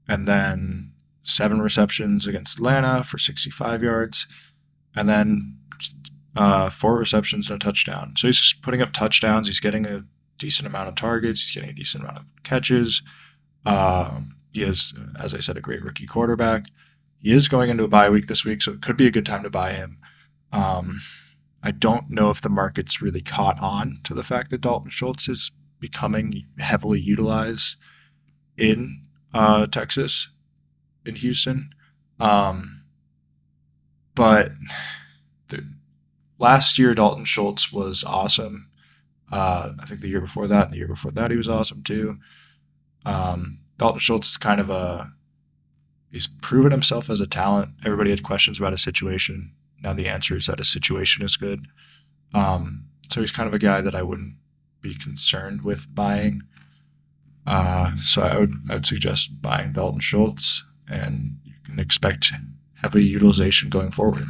and 0.07 0.27
then 0.27 0.91
seven 1.23 1.61
receptions 1.61 2.27
against 2.27 2.59
Atlanta 2.59 3.03
for 3.03 3.17
65 3.17 3.81
yards, 3.81 4.27
and 4.95 5.09
then 5.09 5.57
uh, 6.35 6.69
four 6.69 6.97
receptions 6.97 7.49
and 7.49 7.61
a 7.61 7.65
touchdown. 7.65 8.13
So 8.17 8.27
he's 8.27 8.53
putting 8.61 8.81
up 8.81 8.93
touchdowns. 8.93 9.47
He's 9.47 9.59
getting 9.59 9.85
a 9.85 10.03
decent 10.37 10.67
amount 10.67 10.89
of 10.89 10.95
targets. 10.95 11.41
He's 11.41 11.51
getting 11.51 11.69
a 11.69 11.73
decent 11.73 12.03
amount 12.03 12.17
of 12.19 12.25
catches. 12.43 13.01
Um, 13.65 14.35
he 14.51 14.61
is, 14.61 14.93
as 15.19 15.33
I 15.33 15.39
said, 15.39 15.57
a 15.57 15.61
great 15.61 15.83
rookie 15.83 16.05
quarterback. 16.05 16.67
He 17.19 17.31
is 17.31 17.47
going 17.47 17.69
into 17.69 17.83
a 17.83 17.87
bye 17.87 18.09
week 18.09 18.27
this 18.27 18.45
week, 18.45 18.61
so 18.61 18.73
it 18.73 18.81
could 18.81 18.97
be 18.97 19.07
a 19.07 19.11
good 19.11 19.25
time 19.25 19.43
to 19.43 19.49
buy 19.49 19.73
him. 19.73 19.97
Um, 20.51 20.99
I 21.63 21.71
don't 21.71 22.11
know 22.11 22.29
if 22.29 22.41
the 22.41 22.49
market's 22.49 23.01
really 23.01 23.21
caught 23.21 23.59
on 23.59 23.99
to 24.03 24.13
the 24.13 24.23
fact 24.23 24.51
that 24.51 24.61
Dalton 24.61 24.91
Schultz 24.91 25.27
is 25.27 25.51
becoming 25.85 26.47
heavily 26.57 26.99
utilized 26.99 27.75
in 28.57 29.03
uh, 29.35 29.67
Texas, 29.67 30.29
in 31.05 31.15
Houston. 31.15 31.69
Um, 32.19 32.85
but 34.15 34.53
the, 35.49 35.63
last 36.39 36.79
year, 36.79 36.95
Dalton 36.95 37.25
Schultz 37.25 37.71
was 37.71 38.03
awesome. 38.03 38.69
Uh, 39.31 39.73
I 39.79 39.85
think 39.85 40.01
the 40.01 40.07
year 40.07 40.21
before 40.21 40.47
that, 40.47 40.65
and 40.65 40.73
the 40.73 40.77
year 40.77 40.87
before 40.87 41.11
that, 41.11 41.29
he 41.29 41.37
was 41.37 41.49
awesome 41.49 41.83
too. 41.83 42.17
Um, 43.05 43.59
Dalton 43.77 43.99
Schultz 43.99 44.31
is 44.31 44.37
kind 44.37 44.59
of 44.59 44.71
a 44.71 45.11
he's 46.11 46.27
proven 46.41 46.71
himself 46.71 47.11
as 47.11 47.21
a 47.21 47.27
talent. 47.27 47.73
Everybody 47.85 48.09
had 48.09 48.23
questions 48.23 48.57
about 48.57 48.71
his 48.71 48.81
situation. 48.81 49.53
Now 49.83 49.93
the 49.93 50.07
answer 50.07 50.35
is 50.35 50.47
that 50.47 50.57
his 50.57 50.71
situation 50.71 51.23
is 51.23 51.37
good. 51.37 51.67
Um, 52.33 52.85
so 53.11 53.21
he's 53.21 53.31
kind 53.31 53.47
of 53.47 53.53
a 53.53 53.59
guy 53.59 53.81
that 53.81 53.93
I 53.93 54.01
wouldn't 54.01 54.37
be 54.85 54.93
concerned 54.93 55.63
with 55.63 55.93
buying. 55.93 56.43
Uh, 57.47 57.91
so 58.03 58.21
I 58.21 58.37
would 58.37 58.53
I 58.69 58.75
would 58.75 58.85
suggest 58.85 59.41
buying 59.41 59.73
Dalton 59.73 59.99
Schultz, 59.99 60.63
and 60.87 61.37
you 61.43 61.53
can 61.63 61.79
expect 61.79 62.31
heavy 62.75 63.03
utilization 63.03 63.69
going 63.69 63.91
forward. 63.91 64.25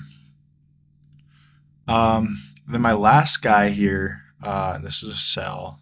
Um, 1.87 2.41
then 2.67 2.81
my 2.81 2.93
last 2.93 3.41
guy 3.41 3.69
here, 3.69 4.21
uh, 4.41 4.77
this 4.77 5.03
is 5.03 5.09
a 5.09 5.15
sell, 5.15 5.81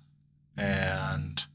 and 0.58 1.46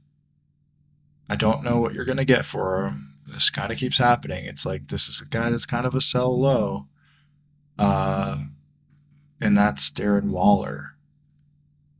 I 1.28 1.34
don't 1.34 1.64
know 1.64 1.80
what 1.80 1.94
you're 1.94 2.04
gonna 2.04 2.24
get 2.24 2.44
for 2.44 2.86
him. 2.86 3.14
This 3.26 3.50
kind 3.50 3.72
of 3.72 3.78
keeps 3.78 3.98
happening. 3.98 4.44
It's 4.44 4.64
like 4.64 4.88
this 4.88 5.08
is 5.08 5.20
a 5.20 5.26
guy 5.26 5.50
that's 5.50 5.66
kind 5.66 5.86
of 5.86 5.94
a 5.94 6.00
sell 6.00 6.40
low, 6.40 6.86
uh, 7.78 8.44
and 9.40 9.58
that's 9.58 9.90
Darren 9.90 10.30
Waller. 10.30 10.94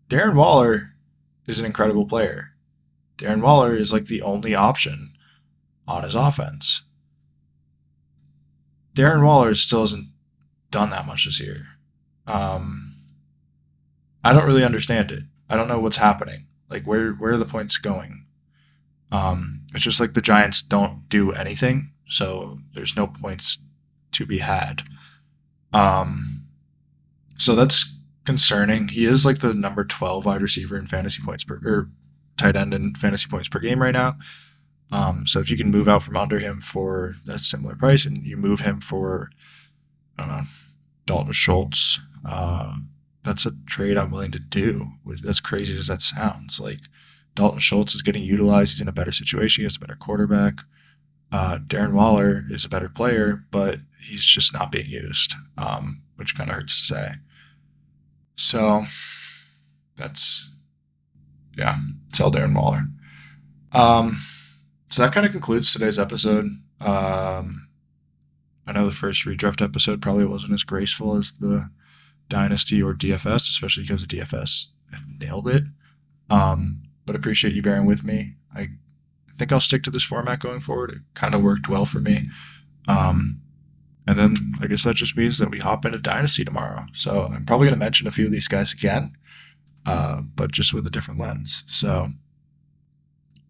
Darren 0.09 0.35
Waller 0.35 0.95
is 1.49 1.59
an 1.59 1.67
incredible 1.67 2.07
player. 2.07 2.51
Darren 3.17 3.43
Waller 3.43 3.75
is 3.75 3.93
like 3.93 4.07
the 4.07 4.23
only 4.23 4.55
option 4.55 5.15
on 5.89 6.05
his 6.05 6.15
offense. 6.15 6.83
Darren 8.95 9.25
Waller 9.25 9.55
still 9.55 9.81
hasn't 9.81 10.09
done 10.71 10.91
that 10.91 11.07
much 11.07 11.25
this 11.25 11.41
year. 11.41 11.67
Um, 12.27 12.95
I 14.23 14.33
don't 14.33 14.47
really 14.47 14.65
understand 14.65 15.11
it. 15.11 15.25
I 15.49 15.57
don't 15.57 15.69
know 15.69 15.81
what's 15.81 15.97
happening. 15.97 16.47
Like 16.69 16.85
where 16.85 17.13
where 17.13 17.33
are 17.33 17.39
the 17.39 17.45
points 17.45 17.79
going? 17.79 18.27
Um, 19.11 19.63
it's 19.75 19.85
just 19.85 20.01
like 20.01 20.13
the 20.13 20.21
Giants 20.21 20.61
don't 20.61 21.09
do 21.09 21.33
anything, 21.33 21.93
so 22.07 22.59
there's 22.75 22.95
no 22.95 23.07
points 23.07 23.59
to 24.13 24.27
be 24.27 24.39
had. 24.39 24.83
Um, 25.73 26.43
so 27.37 27.55
that's 27.55 27.98
concerning. 28.29 28.89
He 28.89 29.07
is 29.07 29.25
like 29.25 29.39
the 29.39 29.55
number 29.55 29.85
12 29.85 30.27
wide 30.27 30.43
receiver 30.43 30.77
in 30.77 30.87
fantasy 30.87 31.23
points 31.23 31.45
per 31.45 31.59
or 31.65 31.89
tight 32.37 32.57
end 32.57 32.75
in 32.75 32.95
fantasy 32.95 33.27
points 33.27 33.49
per 33.49 33.59
game 33.59 33.81
right 33.81 33.95
now. 33.95 34.19
Um, 34.93 35.27
so 35.27 35.41
if 35.41 35.51
you 35.51 35.57
can 35.57 35.71
move 35.71 35.89
out 35.89 36.03
from 36.03 36.19
under 36.19 36.39
him 36.39 36.61
for 36.61 37.15
that 37.25 37.41
similar 37.41 37.75
price 37.75 38.05
and 38.05 38.27
you 38.27 38.37
move 38.37 38.61
him 38.61 38.83
for, 38.83 39.31
I 40.19 40.27
don't 40.27 40.29
know, 40.29 40.43
Dalton 41.07 41.33
Schultz, 41.33 42.01
uh, 42.23 42.77
that's 43.25 43.47
a 43.47 43.55
trade 43.65 43.97
I'm 43.97 44.11
willing 44.11 44.33
to 44.33 44.39
do. 44.39 44.89
As 45.27 45.41
crazy 45.41 45.75
as 45.75 45.87
that 45.87 46.03
sounds, 46.03 46.61
like 46.61 46.81
Dalton 47.35 47.61
Schultz 47.61 47.95
is 47.95 48.03
getting 48.03 48.25
utilized. 48.25 48.73
He's 48.73 48.83
in 48.83 48.89
a 48.89 48.93
better 48.93 49.13
situation. 49.13 49.63
He 49.63 49.65
has 49.65 49.77
a 49.77 49.81
better 49.81 49.97
quarterback. 49.97 50.61
Uh, 51.33 51.57
Darren 51.67 51.93
Waller 51.93 52.45
is 52.51 52.67
a 52.67 52.69
better 52.69 52.91
player, 52.91 53.47
but 53.51 53.79
he's 53.99 54.27
just 54.27 54.53
not 54.53 54.71
being 54.71 54.91
used, 54.91 55.33
um, 55.57 56.03
which 56.17 56.37
kind 56.37 56.51
of 56.51 56.57
hurts 56.57 56.79
to 56.81 56.95
say. 56.95 57.13
So 58.39 58.85
that's, 59.97 60.55
yeah, 61.57 61.77
sell 62.13 62.31
Darren 62.31 62.55
Waller. 62.55 62.87
Um, 63.73 64.23
so 64.89 65.03
that 65.03 65.13
kind 65.13 65.27
of 65.27 65.33
concludes 65.33 65.73
today's 65.73 65.99
episode. 65.99 66.47
Um, 66.81 67.69
I 68.65 68.73
know 68.73 68.87
the 68.87 68.95
first 68.95 69.27
redraft 69.27 69.61
episode 69.61 70.01
probably 70.01 70.25
wasn't 70.25 70.53
as 70.53 70.63
graceful 70.63 71.17
as 71.17 71.33
the 71.33 71.69
Dynasty 72.29 72.81
or 72.81 72.95
DFS, 72.95 73.49
especially 73.49 73.83
because 73.83 74.07
the 74.07 74.17
DFS 74.17 74.67
nailed 75.21 75.49
it. 75.49 75.65
Um, 76.31 76.83
but 77.07 77.17
appreciate 77.17 77.55
you 77.55 77.63
bearing 77.63 77.87
with 77.87 78.05
me. 78.05 78.37
I 78.55 78.69
think 79.37 79.51
I'll 79.51 79.59
stick 79.59 79.83
to 79.83 79.91
this 79.91 80.05
format 80.05 80.39
going 80.39 80.61
forward. 80.61 80.91
It 80.91 80.99
kind 81.15 81.35
of 81.35 81.43
worked 81.43 81.69
well 81.69 81.87
for 81.87 81.99
me. 81.99 82.29
Um, 82.87 83.41
and 84.09 84.19
then 84.19 84.55
I 84.63 84.67
guess 84.67 84.85
that 84.85 84.97
just 84.97 85.19
means 85.19 85.37
that 85.37 85.51
we 85.51 85.59
hop 85.59 85.85
into 85.85 85.99
Dynasty 85.99 86.43
tomorrow. 86.43 86.87
So 86.95 87.29
I'm 87.31 87.45
probably 87.45 87.67
going 87.67 87.79
to 87.79 87.85
mention 87.85 88.07
a 88.07 88.11
few 88.11 88.25
of 88.25 88.33
these 88.33 88.49
guys 88.49 88.73
again, 88.73 89.13
uh, 89.85 90.23
but 90.23 90.51
just 90.51 90.73
with 90.73 90.87
a 90.87 90.91
different 90.91 91.21
lens. 91.21 91.63
So 91.67 92.09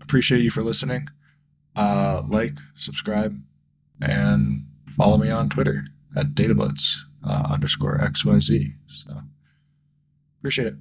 appreciate 0.02 0.42
you 0.42 0.50
for 0.50 0.64
listening. 0.64 1.06
Uh, 1.76 2.22
like, 2.28 2.54
subscribe, 2.74 3.40
and 4.02 4.66
follow 4.88 5.16
me 5.16 5.30
on 5.30 5.48
Twitter 5.48 5.84
at 6.16 6.34
datablitz 6.34 6.96
uh, 7.24 7.46
underscore 7.48 7.98
XYZ. 7.98 8.74
So 8.88 9.20
appreciate 10.40 10.66
it. 10.66 10.74